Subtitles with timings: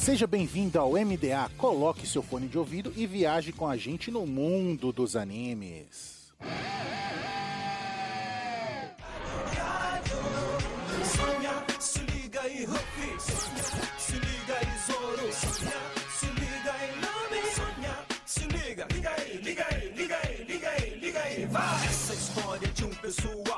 [0.00, 1.50] Seja bem-vindo ao MDA.
[1.58, 6.32] Coloque seu fone de ouvido e viaje com a gente no mundo dos animes.
[11.78, 13.20] Se liga aí, Ruffy.
[13.98, 15.32] Se liga aí, Zoro.
[15.32, 17.42] Se liga aí, Nami.
[18.24, 21.86] Se liga, aí, liga aí, liga aí, liga aí, liga aí, vai.
[21.86, 22.94] Essa história de um
[23.46, 23.49] lá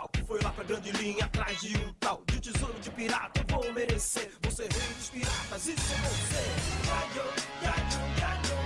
[0.62, 3.44] pra grande linha atrás de um tal de tesouro de pirata.
[3.48, 6.44] Vou merecer, ser rei dos piratas, isso é você.
[6.88, 7.24] Yayo,
[7.62, 8.56] yayo, yayo.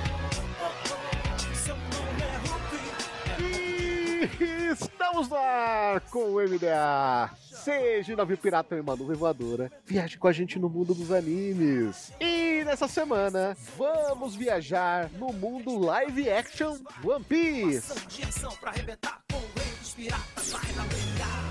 [1.54, 2.36] Seu nome é.
[3.42, 7.30] E Estamos ar com o MDA.
[7.50, 12.12] Seja navio pirata ou uma nuvem voadora, viaje com a gente no mundo dos animes.
[12.20, 17.92] E nessa semana, vamos viajar no mundo live action One Piece.
[17.92, 20.52] Ação de ação pra arrebentar com o rei dos piratas.
[20.52, 21.45] Vai lá brincar.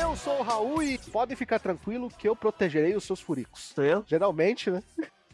[0.00, 3.72] Eu sou o Raul e podem ficar tranquilo que eu protegerei os seus furicos.
[3.74, 4.04] Sou eu?
[4.06, 4.82] Geralmente, né?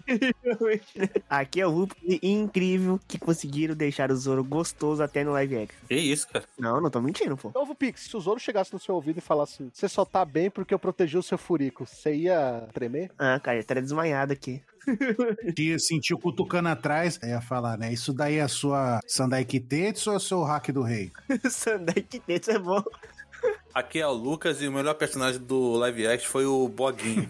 [1.28, 5.80] Aqui é o Hulk incrível que conseguiram deixar o Zoro gostoso até no live action.
[5.88, 6.44] Que isso, cara?
[6.58, 7.50] Não, não tô mentindo, pô.
[7.54, 10.24] Novo Pix, se o Zoro chegasse no seu ouvido e falasse assim, você só tá
[10.24, 13.10] bem porque eu protegi o seu furico, você ia tremer?
[13.18, 14.62] Ah, cara, ele estaria desmaiado aqui.
[15.54, 17.92] Te sentiu cutucando atrás, aí ia falar, né?
[17.92, 21.12] Isso daí é a sua Sandai Kitetsu ou é o seu hack do rei?
[21.50, 22.82] Sandai Kitetsu é bom.
[23.74, 27.28] Aqui é o Lucas e o melhor personagem do live action foi o Boguinho.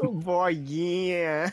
[0.00, 1.52] O Boguinha.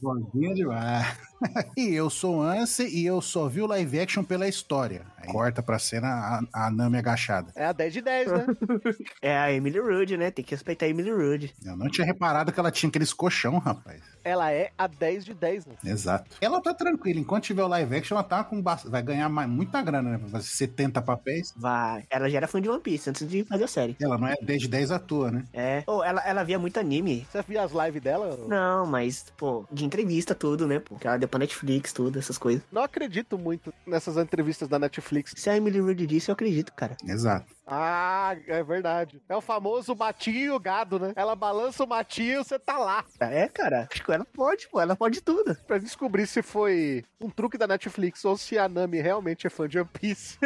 [0.00, 1.18] Bonzinho demais.
[1.76, 5.02] e eu sou o Anse e eu só vi o live action pela história.
[5.16, 6.08] Aí corta pra cena
[6.52, 7.52] a, a Nami agachada.
[7.54, 8.46] É a 10 de 10, né?
[9.22, 10.30] É a Emily Rude, né?
[10.30, 11.54] Tem que respeitar a Emily Rude.
[11.64, 14.02] Eu não tinha reparado que ela tinha aqueles colchão, rapaz.
[14.22, 15.74] Ela é a 10 de 10, né?
[15.84, 16.36] Exato.
[16.40, 17.20] Ela tá tranquila.
[17.20, 20.18] Enquanto tiver o live action, ela tá com vai ganhar mais, muita grana, né?
[20.18, 21.52] Vai fazer 70 papéis.
[21.56, 22.04] Vai.
[22.10, 23.96] Ela já era fã de One Piece antes de fazer a série.
[24.00, 25.44] Ela não é 10 de 10 à toa, né?
[25.52, 25.84] É.
[25.86, 27.26] Oh, ela, ela via muito anime.
[27.30, 28.38] Você viu as lives dela?
[28.48, 30.96] Não, mas, pô, de entrevista, tudo, né, pô?
[30.96, 32.62] Que ela deu pra Netflix, tudo, essas coisas.
[32.70, 35.34] Não acredito muito nessas entrevistas da Netflix.
[35.36, 36.96] Se a Emily Rude disse, eu acredito, cara.
[37.04, 37.52] Exato.
[37.66, 39.20] Ah, é verdade.
[39.28, 41.12] É o famoso matinho e o gado, né?
[41.16, 43.04] Ela balança o matinho, você tá lá.
[43.18, 43.88] É, cara.
[43.90, 44.80] Acho que ela pode, pô.
[44.80, 45.56] Ela pode tudo.
[45.66, 49.68] Pra descobrir se foi um truque da Netflix ou se a Nami realmente é fã
[49.68, 50.38] de One Piece.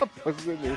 [0.00, 0.76] Após o e-mail.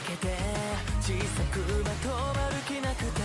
[0.00, 0.34] 訳で
[1.02, 2.08] 小さくまと
[2.38, 3.20] まる気なくて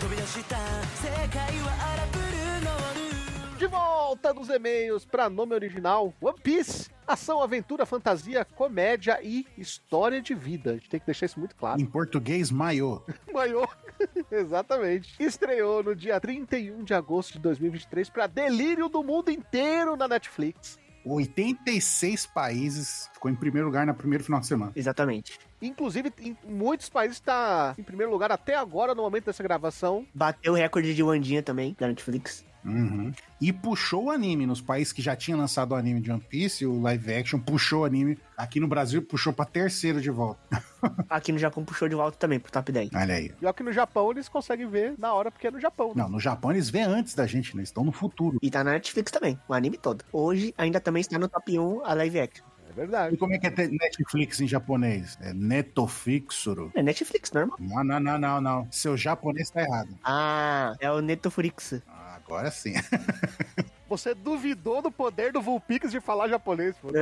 [0.00, 0.56] 飛び出した
[0.94, 6.90] 世界は荒ぶるのル De volta nos e-mails para nome original One Piece.
[7.06, 10.70] Ação, aventura, fantasia, comédia e história de vida.
[10.70, 11.80] A gente tem que deixar isso muito claro.
[11.80, 13.02] Em português, maiô.
[13.32, 13.68] Maior.
[14.32, 15.14] Exatamente.
[15.20, 20.80] Estreou no dia 31 de agosto de 2023 para delírio do mundo inteiro na Netflix.
[21.13, 23.09] 86 países.
[23.13, 24.71] Ficou em primeiro lugar no primeiro final de semana.
[24.75, 25.39] Exatamente.
[25.61, 30.05] Inclusive, em muitos países está em primeiro lugar até agora, no momento dessa gravação.
[30.13, 32.45] Bateu o recorde de Wandinha também, da Netflix.
[32.65, 33.11] Uhum.
[33.39, 36.65] E puxou o anime nos países que já tinham lançado o anime de One Piece,
[36.65, 38.17] o live action puxou o anime.
[38.35, 40.39] Aqui no Brasil puxou pra terceiro de volta.
[41.09, 42.89] Aqui no Japão puxou de volta também pro top 10.
[42.93, 43.33] Olha aí.
[43.41, 46.03] E aqui no Japão eles conseguem ver na hora, porque é no Japão, né?
[46.03, 47.61] Não, no Japão eles vêm antes da gente, né?
[47.61, 48.37] Eles estão no futuro.
[48.41, 50.05] E tá na Netflix também, o anime todo.
[50.11, 52.45] Hoje ainda também está no top 1 a live action.
[52.69, 53.15] É verdade.
[53.15, 55.17] E como é que é Netflix em japonês?
[55.21, 56.71] É Netofixuro.
[56.75, 57.57] É Netflix, normal.
[57.59, 58.67] Não, não, não, não, não.
[58.71, 59.97] Seu japonês tá errado.
[60.03, 61.81] Ah, é o Netflix.
[62.27, 62.73] Agora sim.
[63.89, 66.89] Você duvidou do poder do Vulpix de falar japonês, pô.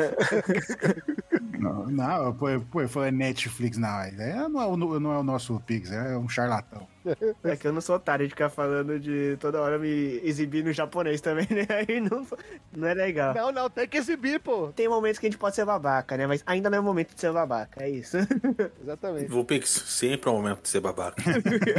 [1.60, 4.00] Não, não pô, pô, foi Netflix, não.
[4.01, 6.88] É, não, é o, não é o nosso Pix, é um charlatão.
[7.44, 10.74] É que eu não sou otário de ficar falando de toda hora me exibir no
[10.74, 11.68] japonês também, né?
[11.69, 12.25] Aí não,
[12.75, 13.34] não é legal.
[13.34, 14.72] Não, não, tem que exibir, pô.
[14.75, 16.25] Tem momentos que a gente pode ser babaca, né?
[16.25, 18.18] Mas ainda não é o momento de ser babaca, é isso.
[18.81, 19.28] Exatamente.
[19.28, 21.22] Vulpix, sempre é o momento de ser babaca.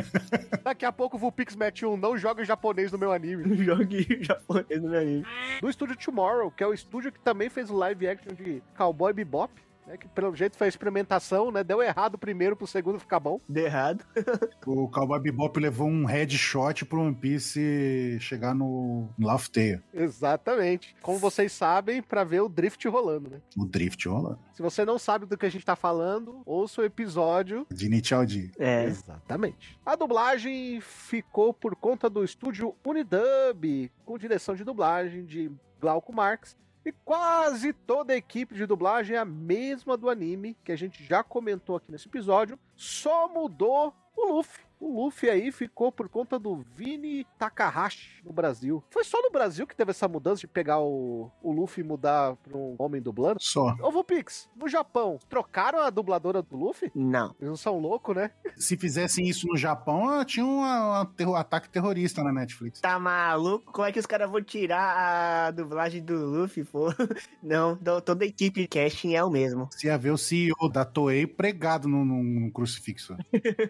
[0.62, 3.64] Daqui a pouco o Vulpix Match 1 não joga japonês no meu anime.
[3.64, 5.26] Jogue japonês no meu anime.
[5.60, 9.12] Do estúdio Tomorrow, que é o estúdio que também fez o live action de Cowboy
[9.12, 9.52] Bebop.
[9.86, 11.62] Né, que pelo jeito foi a experimentação, né?
[11.62, 13.40] Deu errado primeiro pro segundo ficar bom.
[13.48, 14.04] Deu errado.
[14.66, 19.08] O Cowboy Bebop levou um headshot pro One Piece chegar no
[19.52, 19.80] Tale.
[19.94, 20.96] Exatamente.
[21.00, 23.40] Como vocês sabem, pra ver o drift rolando, né?
[23.56, 24.40] O Drift rolando.
[24.52, 28.50] Se você não sabe do que a gente tá falando, ouça o episódio De Nichao-Ji.
[28.58, 28.84] É.
[28.84, 29.78] Exatamente.
[29.86, 35.50] A dublagem ficou por conta do estúdio Unidub, com direção de dublagem de
[35.80, 36.56] Glauco Marx.
[36.86, 41.02] E quase toda a equipe de dublagem é a mesma do anime, que a gente
[41.02, 44.64] já comentou aqui nesse episódio, só mudou o Luffy.
[44.78, 48.84] O Luffy aí ficou por conta do Vini Takahashi no Brasil.
[48.90, 52.36] Foi só no Brasil que teve essa mudança de pegar o, o Luffy e mudar
[52.36, 53.38] pra um homem dublando?
[53.40, 53.74] Só.
[53.82, 56.90] Ô, Vulpix, no Japão, trocaram a dubladora do Luffy?
[56.94, 57.34] Não.
[57.40, 58.30] Eles não são loucos, né?
[58.56, 62.80] Se fizessem isso no Japão, tinha um ah, terro- ataque terrorista na Netflix.
[62.80, 63.72] Tá maluco?
[63.72, 66.88] Como é que os caras vão tirar a dublagem do Luffy, pô?
[67.42, 69.68] Não, toda a equipe de casting é o mesmo.
[69.70, 73.16] Você ia ver o CEO da Toei pregado num, num- num crucifixo.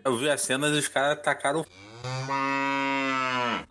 [0.04, 1.66] Eu vi as cenas e os caras tacaram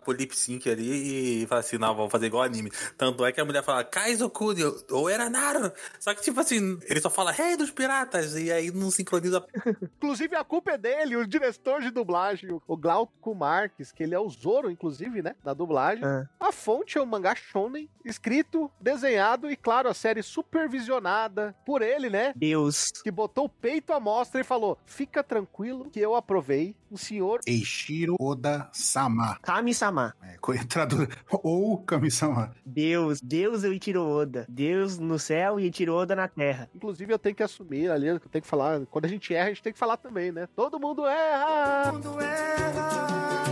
[0.06, 2.70] o lip sync ali e falaram assim, não, vamos fazer igual anime.
[2.96, 5.72] Tanto é que a mulher fala, Kaizo Kuni, ou era Naru.
[5.98, 9.44] Só que, tipo assim, ele só fala, rei dos piratas, e aí não sincroniza.
[9.98, 14.18] Inclusive, a culpa é dele, o diretor de dublagem, o- Glauco Marques, que ele é
[14.20, 15.34] o Zoro, inclusive, né?
[15.44, 16.04] Na dublagem.
[16.04, 16.26] Ah.
[16.38, 22.08] A fonte é o mangá Shonen, escrito, desenhado e, claro, a série supervisionada por ele,
[22.08, 22.32] né?
[22.36, 22.92] Deus.
[23.02, 26.76] Que botou o peito à mostra e falou: Fica tranquilo que eu aprovei.
[26.88, 29.38] O senhor Eiichiro Oda-sama.
[29.42, 30.14] Kami-sama.
[30.22, 30.36] É,
[31.42, 32.52] Ou Kami-sama.
[32.64, 33.20] Deus.
[33.20, 34.46] Deus é o Ichiro Oda.
[34.48, 36.68] Deus no céu e Ichiro Oda na terra.
[36.74, 38.80] Inclusive, eu tenho que assumir ali, eu tenho que falar.
[38.86, 40.48] Quando a gente erra, a gente tem que falar também, né?
[40.54, 41.92] Todo mundo erra!
[41.92, 43.44] mundo erra,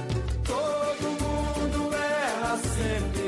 [0.45, 3.24] todo mundo erra sempre,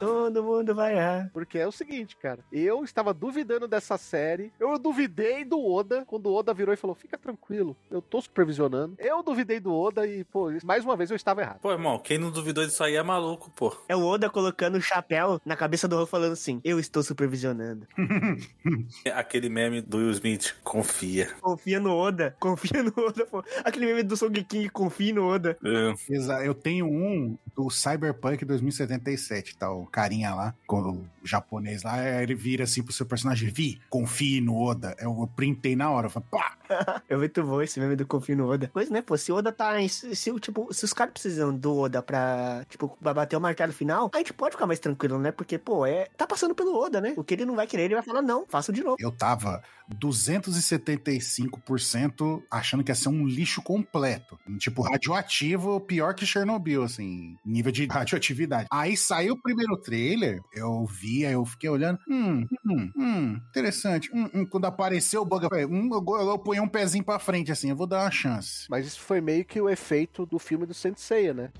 [0.00, 1.30] Todo mundo vai errar.
[1.32, 2.40] Porque é o seguinte, cara.
[2.50, 4.50] Eu estava duvidando dessa série.
[4.58, 6.04] Eu duvidei do Oda.
[6.06, 8.96] Quando o Oda virou e falou: Fica tranquilo, eu tô supervisionando.
[8.98, 11.60] Eu duvidei do Oda e, pô, mais uma vez eu estava errado.
[11.60, 13.76] Pô, irmão, quem não duvidou disso aí é maluco, pô.
[13.88, 17.86] É o Oda colocando o chapéu na cabeça do Ron falando assim: Eu estou supervisionando.
[19.14, 21.28] Aquele meme do Will Smith, confia.
[21.40, 22.34] Confia no Oda.
[22.40, 23.44] Confia no Oda, pô.
[23.64, 25.58] Aquele meme do Song King, confia no Oda.
[25.62, 26.46] É.
[26.46, 29.70] Eu tenho um do Cyberpunk 2077, tá?
[29.70, 33.80] O carinha lá, com o japonês lá, é, ele vira assim pro seu personagem, Vi,
[33.90, 34.96] confie no Oda.
[34.98, 36.56] Eu, eu printei na hora, eu falei, pá!
[37.08, 38.70] É muito bom esse meme do confia no Oda.
[38.72, 39.80] Pois né, pô, se o Oda tá.
[39.82, 44.08] em- Se, tipo, se os caras precisam do Oda pra, tipo, bater o martelo final,
[44.14, 45.32] a gente pode ficar mais tranquilo, né?
[45.32, 46.06] Porque, pô, é.
[46.16, 47.12] Tá passando pelo Oda, né?
[47.16, 48.94] O que ele não vai querer, ele vai falar, não, faço de novo.
[49.00, 49.60] Eu tava
[49.92, 54.38] 275% achando que ia ser um lixo completo.
[54.58, 58.68] Tipo, radioativo pior que Chernobyl, assim, nível de radioatividade.
[58.70, 64.10] Aí saiu o primeiro trailer, eu vi, aí eu fiquei olhando, hum, hum, hum, interessante.
[64.12, 64.46] Hum, hum.
[64.46, 67.76] Quando apareceu o bug, eu hum, eu, eu ponho um pezinho pra frente, assim, eu
[67.76, 68.66] vou dar uma chance.
[68.68, 71.50] Mas isso foi meio que o efeito do filme do Sensei, né?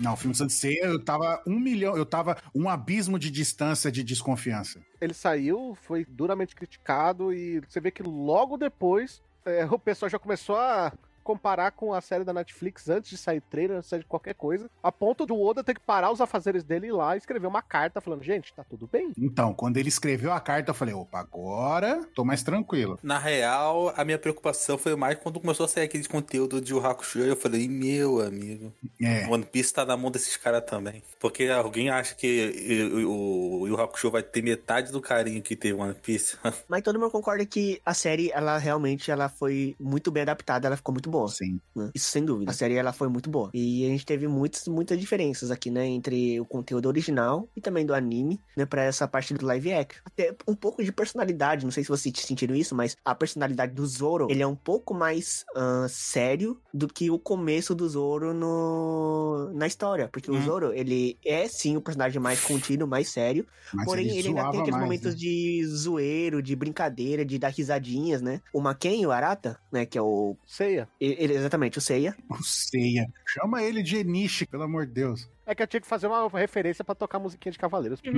[0.00, 4.02] Não, o filme Sensei, eu tava um milhão, eu tava um abismo de distância de
[4.02, 4.80] desconfiança.
[5.00, 10.18] Ele saiu, foi duramente criticado e você vê que logo depois é, o pessoal já
[10.18, 14.04] começou a comparar com a série da Netflix antes de sair trailer, antes de sair
[14.04, 17.14] qualquer coisa, a ponto do Oda ter que parar os afazeres dele e ir lá
[17.14, 19.12] e escrever uma carta falando, gente, tá tudo bem.
[19.16, 22.98] Então, quando ele escreveu a carta, eu falei, opa, agora tô mais tranquilo.
[23.02, 26.84] Na real, a minha preocupação foi mais quando começou a sair aquele conteúdo de Yu
[26.84, 27.20] Hakusho.
[27.20, 29.26] Eu falei, meu amigo, É.
[29.28, 31.02] One Piece tá na mão desses caras também.
[31.18, 35.74] Porque alguém acha que o, o Yu Hakusho vai ter metade do carinho que teve
[35.74, 36.36] One Piece.
[36.68, 40.76] Mas todo mundo concorda que a série, ela realmente ela foi muito bem adaptada, ela
[40.76, 41.28] ficou muito boa.
[41.28, 41.60] Sim.
[41.74, 41.90] né?
[41.94, 42.50] Isso sem dúvida.
[42.50, 43.50] A série ela foi muito boa.
[43.52, 45.86] E a gente teve muitas, muitas diferenças aqui, né?
[45.86, 48.64] Entre o conteúdo original e também do anime, né?
[48.64, 50.00] Pra essa parte do live action.
[50.04, 53.86] Até um pouco de personalidade, não sei se vocês sentiram isso, mas a personalidade do
[53.86, 59.50] Zoro, ele é um pouco mais ah, sério do que o começo do Zoro no,
[59.54, 60.08] na história.
[60.12, 60.42] Porque o Hum.
[60.42, 63.46] Zoro, ele é sim o personagem mais contínuo, mais sério.
[63.72, 65.18] Mas Porém, ele, ainda zoava tem aqueles mais, momentos né?
[65.18, 68.40] de zoeiro, de brincadeira, de dar risadinhas, né?
[68.52, 69.84] O Maken, o Arata, né?
[69.86, 70.88] Que é o Ceia.
[71.00, 72.14] Ele, exatamente, o Seiya.
[72.28, 73.06] O Seiya.
[73.26, 75.26] Chama ele de Enishi, pelo amor de Deus.
[75.46, 78.02] É que eu tinha que fazer uma referência pra tocar musiquinha de Cavaleiros.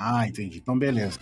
[0.00, 0.58] Ah, entendi.
[0.58, 1.18] Então, beleza.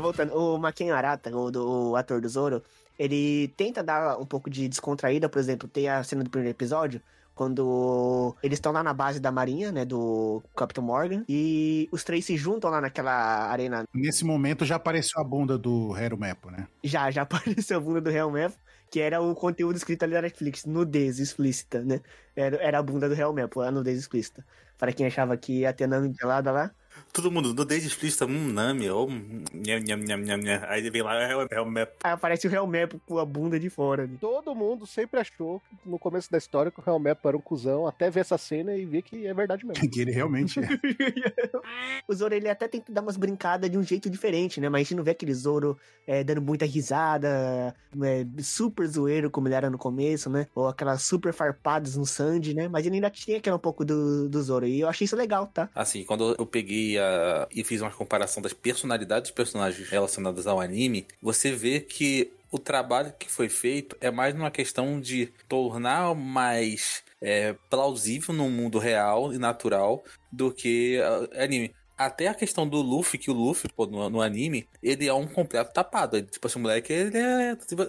[0.00, 2.62] Voltando, o Maken Arata, o, do, o ator do Zoro,
[2.98, 7.02] ele tenta dar um pouco de descontraída, por exemplo, tem a cena do primeiro episódio,
[7.38, 12.24] quando eles estão lá na base da marinha, né, do Capitão Morgan, e os três
[12.24, 13.84] se juntam lá naquela arena.
[13.94, 16.66] Nesse momento já apareceu a bunda do Hero Mepo, né?
[16.82, 17.22] Já, já
[17.62, 18.52] apareceu a bunda do Real Map,
[18.90, 22.00] que era o conteúdo escrito ali da Netflix, nudez explícita, né?
[22.34, 24.44] Era, era a bunda do Real Map, a nudez explícita.
[24.76, 26.72] Para quem achava que ia ter pelada lá,
[27.12, 30.60] Todo mundo, no desde explícita, hum, Nami, ou nham, nham, nham, nham, nham.
[30.68, 31.88] Aí ele vem lá, é, o- é o map.
[32.04, 34.06] aí aparece o Real Map com a bunda de fora.
[34.06, 34.16] né?
[34.20, 37.86] Todo mundo sempre achou, no começo da história, que o Real Map era um cuzão,
[37.86, 39.78] até ver essa cena e ver que é verdade mesmo.
[39.90, 40.68] Que ele realmente é.
[42.06, 44.68] O Zoro, ele até tenta dar umas brincadas de um jeito diferente, né?
[44.68, 45.76] Mas a gente não vê aquele Zoro
[46.06, 48.26] é, dando muita risada, né?
[48.42, 50.46] super zoeiro como ele era no começo, né?
[50.54, 52.68] Ou aquelas super farpadas no Sandy, né?
[52.68, 54.66] Mas ele ainda tinha aquele um pouco do, do Zoro.
[54.66, 55.68] E eu achei isso legal, tá?
[55.74, 60.60] Assim, quando eu peguei a, e fiz uma comparação das personalidades dos personagens relacionadas ao
[60.60, 66.14] anime, você vê que o trabalho que foi feito é mais uma questão de tornar
[66.14, 71.74] mais é, plausível no mundo real e natural do que ah, anime.
[71.96, 75.26] Até a questão do Luffy, que o Luffy, pô, no, no anime, ele é um
[75.26, 76.16] completo tapado.
[76.16, 77.56] Ele, tipo assim, o moleque, ele é.
[77.56, 77.82] tipo,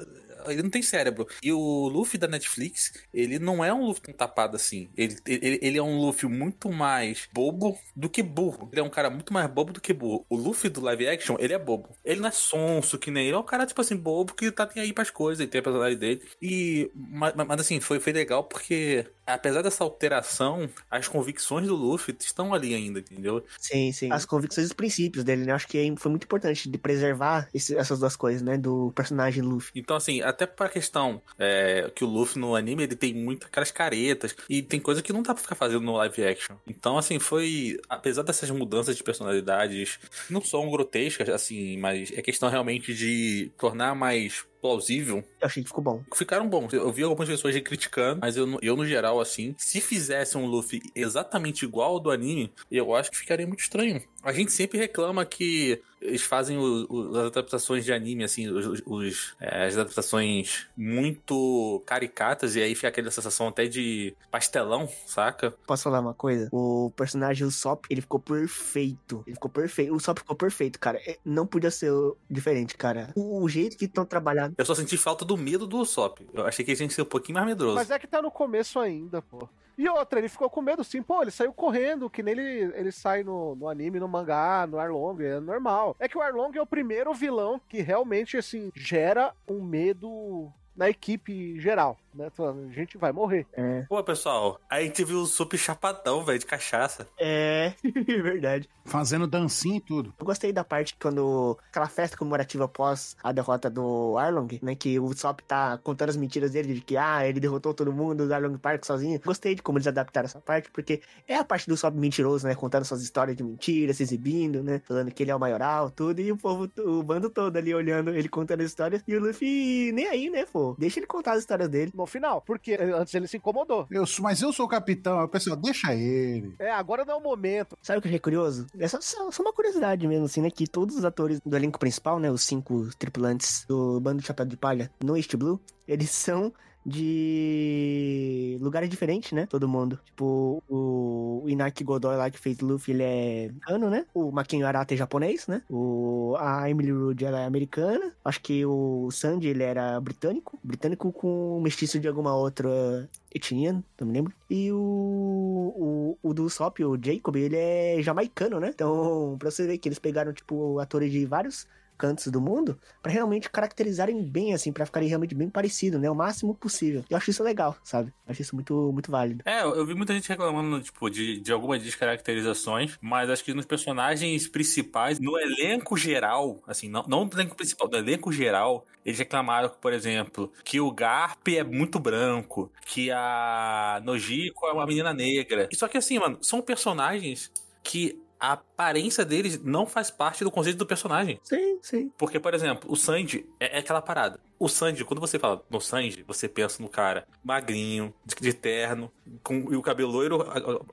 [0.47, 1.27] Ele não tem cérebro.
[1.41, 4.89] E o Luffy da Netflix, ele não é um Luffy tão tapado assim.
[4.95, 8.69] Ele, ele, ele é um Luffy muito mais bobo do que burro.
[8.71, 10.25] Ele é um cara muito mais bobo do que burro.
[10.29, 11.89] O Luffy do live action, ele é bobo.
[12.03, 13.35] Ele não é sonso que nem ele.
[13.35, 15.63] É um cara, tipo assim, bobo que tá nem aí pras coisas e tem a
[15.63, 16.21] personalidade dele.
[16.41, 22.15] E, mas, mas, assim, foi, foi legal porque, apesar dessa alteração, as convicções do Luffy
[22.19, 23.43] estão ali ainda, entendeu?
[23.59, 24.11] Sim, sim.
[24.11, 25.51] As convicções e os princípios dele, né?
[25.53, 28.57] Acho que foi muito importante de preservar esse- essas duas coisas, né?
[28.57, 29.71] Do personagem Luffy.
[29.75, 33.71] Então, assim, até pra questão é, que o Luffy no anime, ele tem muito aquelas
[33.71, 36.55] caretas e tem coisa que não dá pra ficar fazendo no live action.
[36.67, 37.77] Então, assim, foi.
[37.89, 43.95] Apesar dessas mudanças de personalidades, não são grotescas, assim, mas é questão realmente de tornar
[43.95, 46.03] mais plausível Eu achei que ficou bom.
[46.15, 46.71] ficaram bons.
[46.73, 50.45] Eu vi algumas pessoas criticando, mas eu, no- eu no geral, assim, se fizesse um
[50.45, 54.01] Luffy exatamente igual ao do anime, eu acho que ficaria muito estranho.
[54.23, 58.81] A gente sempre reclama que eles fazem o- o- as adaptações de anime, assim, os,
[58.85, 65.51] os- é, as adaptações muito caricatas, e aí fica aquela sensação até de pastelão, saca?
[65.67, 66.49] Posso falar uma coisa?
[66.51, 69.23] O personagem Usopp, ele ficou perfeito.
[69.25, 69.93] Ele ficou perfeito.
[69.93, 70.99] O Usopp ficou perfeito, cara.
[71.05, 71.91] É, Não podia ser
[72.29, 73.11] diferente, cara.
[73.15, 74.55] O, o jeito que estão trabalhando.
[74.57, 76.25] Eu só senti falta do medo do Usopp.
[76.33, 77.75] Eu achei que ele tinha que ser um pouquinho mais medroso.
[77.75, 79.47] Mas é que tá no começo ainda, pô.
[79.79, 82.91] E outra, ele ficou com medo sim, pô, ele saiu correndo, que nem ele, ele
[82.91, 85.95] sai no, no anime, no mangá, no Arlong, é normal.
[85.97, 90.89] É que o Arlong é o primeiro vilão que realmente, assim, gera um medo na
[90.89, 92.29] equipe geral, né?
[92.37, 93.45] A gente vai morrer.
[93.53, 93.85] É.
[93.87, 97.07] Pô, pessoal, aí a gente viu o Sup chapadão, velho, de cachaça.
[97.21, 98.69] É, verdade.
[98.85, 100.13] Fazendo dancinha e tudo.
[100.17, 101.57] Eu gostei da parte quando.
[101.69, 104.73] Aquela festa comemorativa após a derrota do Arlong, né?
[104.73, 108.25] Que o Usopp tá contando as mentiras dele de que, ah, ele derrotou todo mundo
[108.25, 109.19] do Arlong Park sozinho.
[109.23, 112.55] Gostei de como eles adaptaram essa parte, porque é a parte do Usopp mentiroso, né?
[112.55, 114.81] Contando suas histórias de mentiras, se exibindo, né?
[114.85, 116.19] Falando que ele é o maioral, tudo.
[116.21, 119.03] E o povo, o bando todo ali olhando ele contando as histórias.
[119.07, 120.75] E o Luffy nem aí, né, pô?
[120.77, 121.91] Deixa ele contar as histórias dele.
[121.99, 123.85] No final, porque antes ele se incomodou.
[123.91, 125.21] Eu sou, mas eu sou o capitão.
[125.21, 126.55] O pessoal, deixa ele.
[126.57, 127.77] É, agora não é o momento.
[127.81, 128.67] Sabe o que eu achei curioso?
[128.79, 130.49] É só, só- só uma curiosidade mesmo, assim, né?
[130.49, 132.31] Que todos os atores do elenco principal, né?
[132.31, 136.53] Os cinco tripulantes do Bando de Chapéu de Palha no East Blue, eles são
[136.85, 139.45] de lugares diferentes, né?
[139.45, 139.99] Todo mundo.
[140.05, 144.05] Tipo, o Inaki Godoy lá que fez Luffy, ele é americano, né?
[144.13, 145.61] O Makin Arata é japonês, né?
[145.69, 148.13] O, a Emily Rude, ela é americana.
[148.23, 150.59] Acho que o Sandy, ele era britânico.
[150.63, 154.33] Britânico com mestiço de alguma outra etnia, não me lembro.
[154.49, 158.71] E o, o, o do Sop, o Jacob, ele é jamaicano, né?
[158.73, 161.67] Então, pra você ver que eles pegaram, tipo, atores de vários
[161.99, 166.09] cantos do mundo pra realmente caracterizarem bem, assim, pra ficarem realmente bem parecidos, né?
[166.09, 167.03] O máximo possível.
[167.09, 168.13] Eu acho isso legal, sabe?
[168.25, 169.43] Eu acho isso muito, muito válido.
[169.45, 173.65] É, eu vi muita gente reclamando, tipo, de, de algumas descaracterizações, mas acho que nos
[173.65, 179.19] personagens principais, no elenco geral, assim, não, não do elenco principal, do elenco geral, eles
[179.19, 185.13] reclamaram, por exemplo, que o Garp é muito branco, que a Nojiko é uma menina
[185.13, 185.67] negra.
[185.73, 187.51] Só que assim, mano, são personagens
[187.83, 191.39] que a aparência deles não faz parte do conceito do personagem.
[191.43, 192.11] Sim, sim.
[192.17, 194.39] Porque, por exemplo, o Sanji é, é aquela parada.
[194.59, 199.09] O Sanji, quando você fala no Sanji, você pensa no cara magrinho, de, de terno,
[199.41, 200.45] com e o cabelo loiro,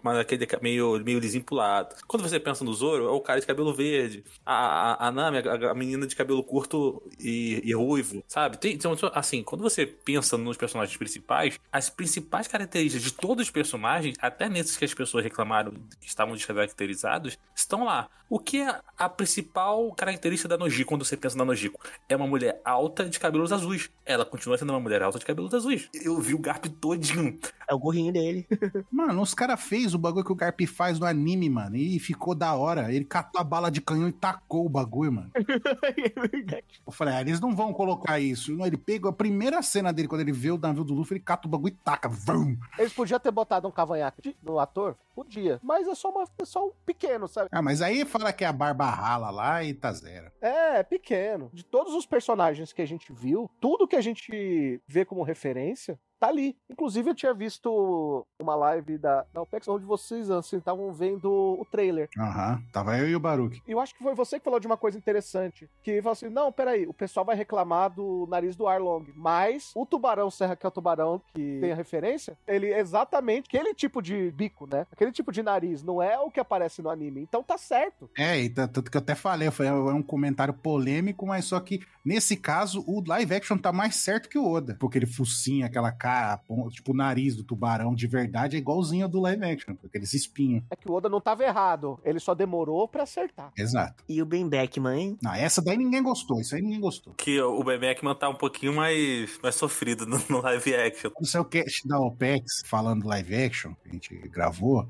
[0.03, 1.97] mas aquele meio, meio lisinho pro lado.
[2.07, 4.23] Quando você pensa no Zoro, é o cara de cabelo verde.
[4.45, 8.57] A, a, a Nami, a, a menina de cabelo curto e, e ruivo, sabe?
[8.59, 13.51] Tem, então, assim, quando você pensa nos personagens principais, as principais características de todos os
[13.51, 18.09] personagens, até nesses que as pessoas reclamaram que estavam descaracterizados, estão lá.
[18.29, 21.81] O que é a principal característica da Nojiko quando você pensa na Nojiko?
[22.09, 23.91] É uma mulher alta de cabelos azuis.
[24.05, 25.89] Ela continua sendo uma mulher alta de cabelos azuis.
[25.93, 27.39] Eu vi o Garp todinho.
[27.69, 28.47] É o gorrinho dele.
[28.91, 31.77] Mano, os caras fez o bagulho que o Garp faz no anime, mano.
[31.77, 32.93] E ficou da hora.
[32.93, 35.31] Ele catou a bala de canhão e tacou o bagulho, mano.
[35.35, 36.65] é verdade.
[36.87, 38.55] Eu falei, ah, eles não vão colocar isso.
[38.55, 41.25] Não, ele pegou a primeira cena dele, quando ele vê o navio do Luffy, ele
[41.25, 42.09] cata o bagulho e taca.
[42.09, 42.57] Vrum.
[42.79, 44.97] Eles podiam ter botado um cavanhaque de- no ator?
[45.15, 45.59] Podia.
[45.63, 47.49] Mas é só, uma, é só um pequeno, sabe?
[47.51, 50.31] Ah, mas aí fala que é a barba rala lá e tá zero.
[50.41, 51.51] É, pequeno.
[51.53, 55.99] De todos os personagens que a gente viu, tudo que a gente vê como referência
[56.19, 56.57] tá ali.
[56.71, 61.65] Inclusive, eu tinha visto uma live da, da OPEX onde vocês assim estavam vendo o
[61.71, 62.09] trailer.
[62.19, 62.63] Aham.
[62.73, 63.63] Tava eu e o Baruque.
[63.67, 65.69] E eu acho que foi você que falou de uma coisa interessante.
[65.83, 69.07] Que falou assim: não, peraí, o pessoal vai reclamar do nariz do Arlong.
[69.15, 73.47] Mas o tubarão Serra, que é o tubarão que tem a referência, ele é exatamente
[73.49, 74.87] aquele tipo de bico, né?
[74.91, 77.23] Aquele tipo de nariz, não é o que aparece no anime.
[77.23, 78.11] Então tá certo.
[78.17, 81.81] É, e tanto que eu até falei, foi é um comentário polêmico, mas só que
[82.05, 84.77] nesse caso o live action tá mais certo que o Oda.
[84.79, 86.06] Porque ele focinha aquela cara,
[86.47, 89.87] pon- tipo o nariz do tubarão de verdade é igualzinho ao do live action, com
[89.87, 90.63] aqueles espinhos.
[90.71, 91.99] É que o Oda não tava errado.
[92.05, 93.53] Ele só demorou pra acertar.
[93.57, 94.03] Exato.
[94.09, 95.19] E o Ben Beckman, hein?
[95.23, 97.15] Não, essa daí ninguém gostou, isso aí ninguém gostou.
[97.15, 101.11] Que o Ben Beckman tá um pouquinho mais, mais sofrido no, no live action.
[101.21, 104.87] No seu cast da OPEX, falando do live action, que a gente gravou,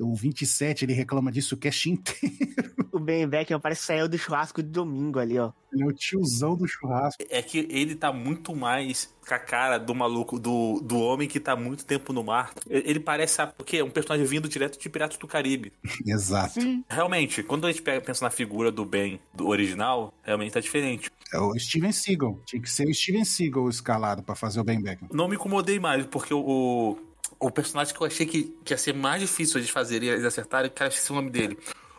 [0.00, 2.20] o 27 ele reclama disso o cast inteiro.
[2.92, 5.52] O Ben Beckman parece que saiu do churrasco de domingo ali, ó.
[5.72, 7.22] Ele é o tiozão do churrasco.
[7.30, 11.38] É que ele tá muito mais com a cara do maluco, do, do homem que
[11.38, 12.52] tá muito tempo no mar.
[12.68, 13.76] Ele parece, sabe por quê?
[13.76, 15.72] É um personagem vindo direto de Piratas do Caribe.
[16.04, 16.54] Exato.
[16.60, 16.84] Sim.
[16.88, 21.10] Realmente, quando a gente pega- pensa na figura do Ben do original, realmente tá diferente.
[21.32, 22.40] É o Steven Seagal.
[22.44, 25.10] Tinha que ser o Steven Seagal escalado pra fazer o Ben Beckman.
[25.12, 26.98] Não me incomodei mais, porque o,
[27.38, 30.68] o, personagem que eu achei que, que ia ser mais difícil eles fazerem, eles acertarem,
[30.70, 31.56] cara, eu esqueci o nome dele.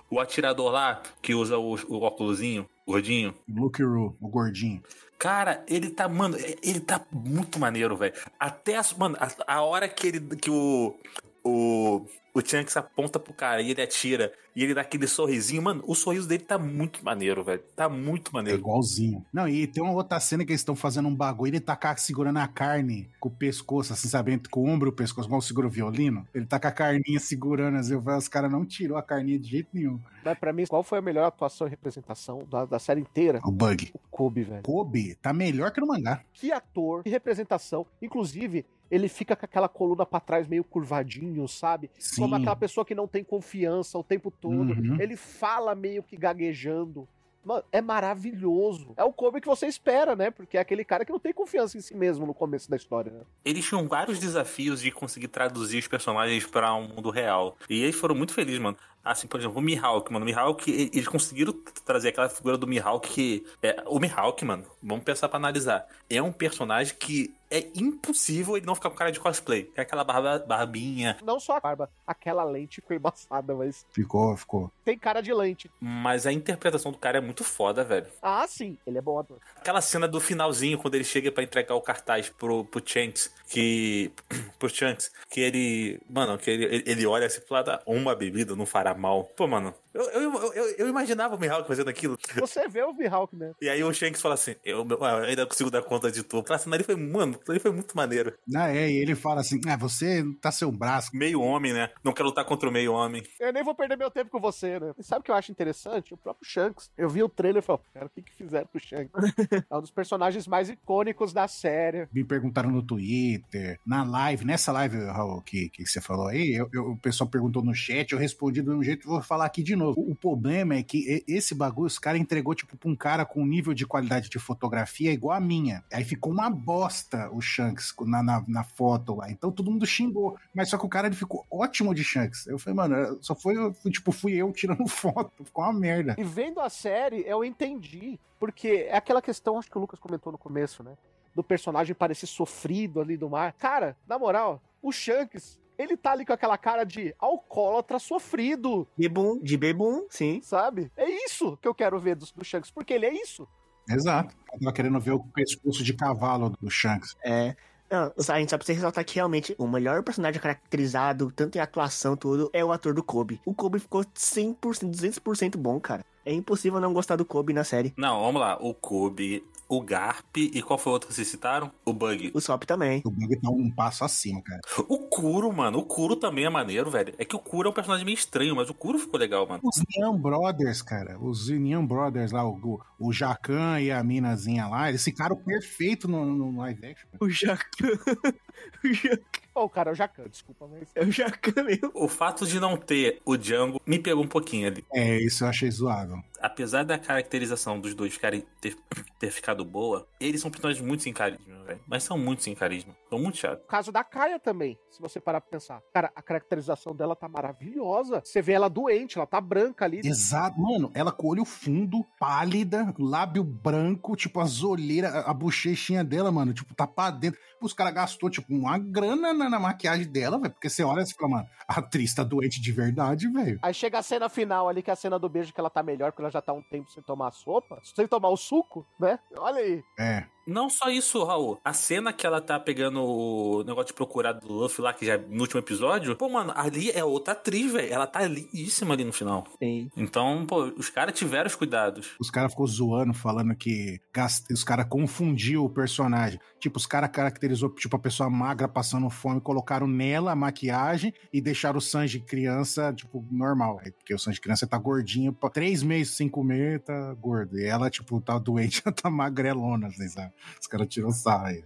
[0.10, 3.34] O atirador lá, que usa o, o óculosinho, gordinho.
[3.48, 4.84] Luke Roo, o gordinho.
[5.22, 8.12] Cara, ele tá, mano, ele tá muito maneiro, velho.
[8.40, 10.98] Até, a, mano, a, a hora que ele, que o,
[11.44, 15.84] o, o Chunks aponta pro cara e ele atira e ele dá aquele sorrisinho, mano,
[15.88, 17.62] o sorriso dele tá muito maneiro, velho.
[17.76, 18.60] Tá muito É maneiro.
[18.60, 19.26] igualzinho.
[19.32, 21.96] Não, e tem uma outra cena que eles estão fazendo um bagulho, ele tá cá
[21.96, 24.40] segurando a carne com o pescoço, assim, sabe?
[24.50, 26.28] Com o ombro e o pescoço, igual segura o violino.
[26.34, 29.40] Ele tá com a carninha segurando, assim, eu falei, os caras não tirou a carninha
[29.40, 30.00] de jeito nenhum.
[30.24, 33.40] Mas pra mim, qual foi a melhor atuação e representação da, da série inteira?
[33.44, 33.92] O Bug.
[33.94, 34.62] O Kobe, velho.
[34.64, 36.22] Kobe tá melhor que no mangá.
[36.34, 37.88] Que ator, que representação.
[38.00, 41.90] Inclusive, ele fica com aquela coluna pra trás meio curvadinho, sabe?
[41.98, 42.22] Sim.
[42.22, 44.74] Como aquela pessoa que não tem confiança o tempo todo.
[44.74, 44.98] Uhum.
[45.00, 47.08] Ele fala meio que gaguejando.
[47.44, 48.94] Mano, é maravilhoso.
[48.96, 50.30] É o Kobe que você espera, né?
[50.30, 53.12] Porque é aquele cara que não tem confiança em si mesmo no começo da história,
[53.12, 53.22] né?
[53.44, 57.58] Eles tinham vários desafios de conseguir traduzir os personagens pra um mundo real.
[57.68, 58.78] E eles foram muito felizes, mano.
[59.04, 60.24] Assim, por exemplo, o Mihawk, mano.
[60.24, 63.44] O Mihawk, e- eles conseguiram trazer aquela figura do Mihawk que...
[63.64, 65.88] É, o Mihawk, mano, vamos pensar pra analisar.
[66.08, 69.70] É um personagem que é impossível ele não ficar com cara de cosplay.
[69.76, 71.18] É aquela barba, barbinha.
[71.24, 74.72] Não só a barba, aquela lente ficou embaçada, mas Ficou, ficou.
[74.86, 75.70] tem cara de lente.
[75.80, 78.08] Mas a interpretação do cara é muito foda, velho.
[78.22, 79.38] Ah, sim, ele é bom ator.
[79.58, 84.12] Aquela cena do finalzinho, quando ele chega pra entregar o cartaz pro, pro Shanks, que.
[84.58, 86.00] pro Shanks, que ele.
[86.10, 89.26] Mano, que ele, ele- ele olha assim pro lado, "Ah, uma bebida não fará mal.
[89.36, 92.18] Pô, mano, eu, eu, eu, eu imaginava o Mihawk fazendo aquilo.
[92.36, 93.52] Você vê o Mihawk, né?
[93.62, 96.42] E aí o Shanks fala assim: eu, eu ainda consigo dar conta de tudo.
[96.42, 98.34] Aquela cena ali foi, mano, aquilo ali foi muito maneiro.
[98.56, 101.10] Ah, é, e ele fala assim: ah, você tá seu braço.
[101.14, 101.90] Meio homem, né?
[102.04, 103.24] Não quero lutar contra o meio homem.
[103.40, 104.94] Eu nem vou perder meu tempo com você, né?
[104.98, 106.14] E sabe o que eu acho interessante?
[106.14, 106.90] O próprio Shanks.
[106.98, 109.12] Eu vi o trailer e falei, cara, o que, que fizeram com o Shanks?
[109.70, 112.08] é um dos personagens mais icônicos da série.
[112.14, 116.70] Me perguntaram no Twitter, na live, nessa live, Raul, que, que você falou aí, eu-
[116.74, 119.64] eu- o pessoal perguntou no chat, eu respondi do mesmo jeito e vou falar aqui
[119.64, 120.00] de novo.
[120.00, 123.42] O, o problema é que esse bagulho, os caras entregou, tipo, pra um cara com
[123.42, 125.84] um nível de qualidade de fotografia igual a minha.
[125.92, 129.30] Aí ficou uma bosta o Shanks na, na, na foto lá.
[129.32, 130.38] Então todo mundo xingou.
[130.54, 132.48] Mas só que o cara ele ficou ótimo de Shanks.
[132.48, 135.44] Eu falei, mano, só foi, fui, tipo, fui eu tirando foto.
[135.44, 136.16] Ficou uma merda.
[136.18, 138.20] E vendo a série, eu entendi.
[138.40, 140.98] Porque é aquela questão, acho que o Lucas comentou no começo, né?
[141.36, 143.54] Do personagem parecer sofrido ali do mar.
[143.54, 149.40] Cara, na moral, o Shanks, ele tá ali com aquela cara de alcoólatra sofrido, Bebum,
[149.42, 150.42] de bebum, sim.
[150.42, 150.92] sabe?
[150.98, 153.48] É isso que eu quero ver do, do Shanks, porque ele é isso.
[153.90, 154.36] Exato.
[154.54, 157.16] Eu tava querendo ver o pescoço de cavalo do Shanks.
[157.24, 157.56] É.
[157.90, 162.16] Não, a gente só precisa ressaltar que realmente o melhor personagem caracterizado, tanto em atuação,
[162.16, 163.42] tudo, é o ator do Kobe.
[163.46, 164.56] O Kobe ficou 100%,
[164.90, 166.06] 200% bom, cara.
[166.26, 167.94] É impossível não gostar do Kobe na série.
[167.98, 168.58] Não, vamos lá.
[168.62, 171.72] O Kobe, o Garp e qual foi o outro que vocês citaram?
[171.86, 172.30] O Bug.
[172.34, 173.02] O Sop também.
[173.06, 174.60] O Bug tá um passo acima, cara.
[174.90, 175.80] O Kuro, mano.
[175.80, 177.14] O Kuro também é maneiro, velho.
[177.18, 179.62] É que o Kuro é um personagem meio estranho, mas o Kuro ficou legal, mano.
[179.64, 181.18] Os Neon Brothers, cara.
[181.18, 186.26] Os Neon Brothers lá, o, o, Jacan e a minazinha lá, eles ficaram perfeitos no,
[186.26, 187.08] no live action.
[187.22, 187.88] O Jacan.
[188.84, 189.42] o Jacan.
[189.54, 190.90] Ô, cara, é o Jacan, desculpa, mas.
[190.96, 191.92] É o Jacan mesmo.
[191.94, 194.86] O fato de não ter o Django me pegou um pouquinho ali.
[194.94, 196.18] É, isso eu achei zoável.
[196.42, 198.76] Apesar da caracterização dos dois ficarem ter,
[199.20, 201.82] ter ficado boa, eles são personagens muito sem carisma, velho.
[201.86, 202.96] Mas são muito sem carisma.
[203.10, 203.64] São muito chatos.
[203.66, 205.82] O caso da Kaia também, se você parar pra pensar.
[205.94, 208.22] Cara, a caracterização dela tá maravilhosa.
[208.24, 210.00] Você vê ela doente, ela tá branca ali.
[210.04, 210.92] Exato, mano.
[210.94, 216.32] Ela com o olho fundo, pálida, lábio branco, tipo, as olheiras, a, a bochechinha dela,
[216.32, 217.40] mano, tipo, tá pra dentro.
[217.62, 220.54] Os caras gastou, tipo, uma grana na, na maquiagem dela, velho.
[220.54, 223.60] Porque você olha e fala, mano, a atriz tá doente de verdade, velho.
[223.62, 225.84] Aí chega a cena final ali, que é a cena do beijo, que ela tá
[225.84, 229.20] melhor, porque ela já tá um tempo sem tomar sopa, sem tomar o suco, né?
[229.38, 229.84] Olha aí.
[230.00, 230.26] É.
[230.46, 231.60] Não só isso, Raul.
[231.64, 235.18] A cena que ela tá pegando o negócio de procurar do Luffy lá, que já
[235.18, 237.92] no último episódio, pô, mano, ali é outra atriz, velho.
[237.94, 239.46] Ela tá lindíssima ali no final.
[239.60, 239.90] Sim.
[239.96, 242.16] Então, pô, os caras tiveram os cuidados.
[242.20, 244.52] Os caras ficou zoando, falando que gast...
[244.52, 246.40] os caras confundiu o personagem.
[246.60, 251.42] Tipo, os caras caracterizou, tipo, a pessoa magra passando fome, colocaram nela a maquiagem e
[251.42, 253.80] deixaram o Sanji criança, tipo, normal.
[253.84, 257.60] Aí, Porque o Sanji criança tá gordinho, pô, três meses sem comer, tá gordo.
[257.60, 260.32] E ela, tipo, tá doente, tá magrelona, assim, sabe?
[260.60, 261.66] Os caras tiram saia.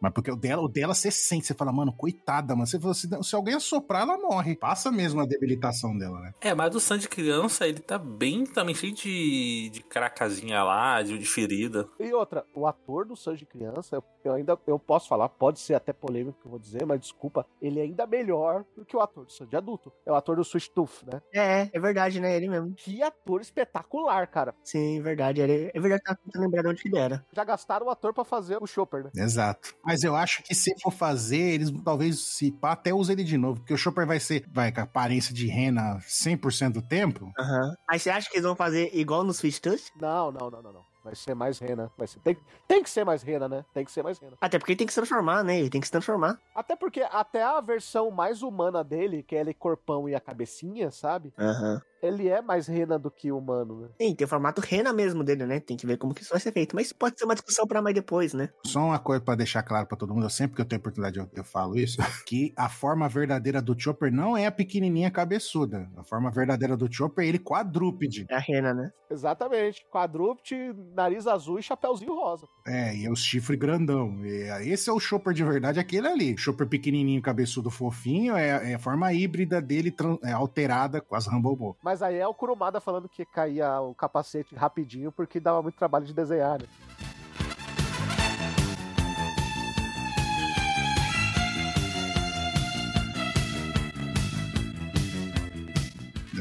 [0.00, 2.66] Mas porque o dela, o dela você sente, você fala, mano, coitada, mano.
[2.66, 4.56] Você fala, se, se alguém assoprar, ela morre.
[4.56, 6.34] Passa mesmo a debilitação dela, né?
[6.40, 11.18] É, mas o Sanji criança, ele tá bem também cheio de, de cracazinha lá, de,
[11.18, 11.88] de ferida.
[11.98, 15.92] E outra, o ator do Sanji criança, eu, ainda eu posso falar, pode ser até
[15.92, 19.24] polêmico que eu vou dizer, mas desculpa, ele é ainda melhor do que o ator
[19.24, 19.92] do Sanji adulto.
[20.04, 21.22] É o ator do Sweet Tooth, né?
[21.32, 22.36] É, é verdade, né?
[22.36, 22.74] Ele mesmo.
[22.74, 24.54] Que ator espetacular, cara.
[24.62, 25.40] Sim, verdade.
[25.40, 27.24] Ele, é verdade, tá de onde que ele era.
[27.32, 29.10] Já gastaram o ator pra fazer o Chopper, né?
[29.16, 29.74] Exato.
[29.84, 33.38] Mas eu acho que se for fazer, eles talvez se pá, até usem ele de
[33.38, 33.60] novo.
[33.60, 37.32] Porque o Chopper vai ser, vai com a aparência de rena 100% do tempo.
[37.38, 37.74] Aham.
[37.88, 39.90] Aí você acha que eles vão fazer igual no Switch Touch?
[40.00, 40.94] Não, não, não, não, não.
[41.04, 41.92] Vai ser mais rena.
[41.98, 42.34] Vai ser, tem,
[42.66, 43.62] tem que ser mais rena, né?
[43.74, 44.38] Tem que ser mais rena.
[44.40, 45.60] Até porque ele tem que se transformar, né?
[45.60, 46.38] Ele tem que se transformar.
[46.54, 50.90] Até porque até a versão mais humana dele, que é ele corpão e a cabecinha,
[50.90, 51.34] sabe?
[51.38, 51.82] Aham.
[52.04, 53.88] Ele é mais rena do que humano, né?
[53.98, 55.58] Sim, tem o formato rena mesmo dele, né?
[55.58, 56.76] Tem que ver como que isso vai ser feito.
[56.76, 58.50] Mas pode ser uma discussão pra mais depois, né?
[58.66, 61.18] Só uma coisa pra deixar claro pra todo mundo, eu sempre que eu tenho oportunidade
[61.18, 65.88] eu, eu falo isso, que a forma verdadeira do Chopper não é a pequenininha cabeçuda.
[65.96, 68.26] A forma verdadeira do Chopper é ele quadrúpede.
[68.28, 68.90] É a rena, né?
[69.10, 69.86] Exatamente.
[69.90, 72.46] Quadrúpede, nariz azul e chapéuzinho rosa.
[72.66, 74.24] É, e é o chifre grandão.
[74.24, 76.36] E esse é o Chopper de verdade, aquele ali.
[76.36, 81.76] Chopper pequenininho, cabeçudo, fofinho, é, é a forma híbrida dele é, alterada com as Rumble
[81.82, 86.04] Mas aí é o Kurumada falando que caía o capacete rapidinho porque dava muito trabalho
[86.04, 86.68] de desenhar, né?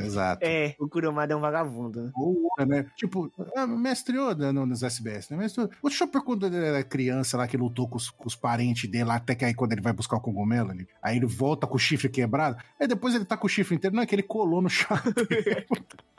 [0.06, 0.46] Exato.
[0.46, 2.12] É, o Kurumada é um vagabundo.
[2.16, 2.86] Ou Oda, né?
[2.96, 5.38] Tipo, ah, Mestre Oda no- nos SBS, né?
[5.38, 5.76] Mestre Oda.
[5.82, 9.06] O Chopper, quando ele era criança lá, que lutou com os, com os parentes dele
[9.06, 11.76] lá, até que aí quando ele vai buscar o cogumelo, ele, aí ele volta com
[11.76, 13.96] o chifre quebrado, aí depois ele tá com o chifre inteiro.
[13.96, 15.14] Não, é que ele colou no chapéu.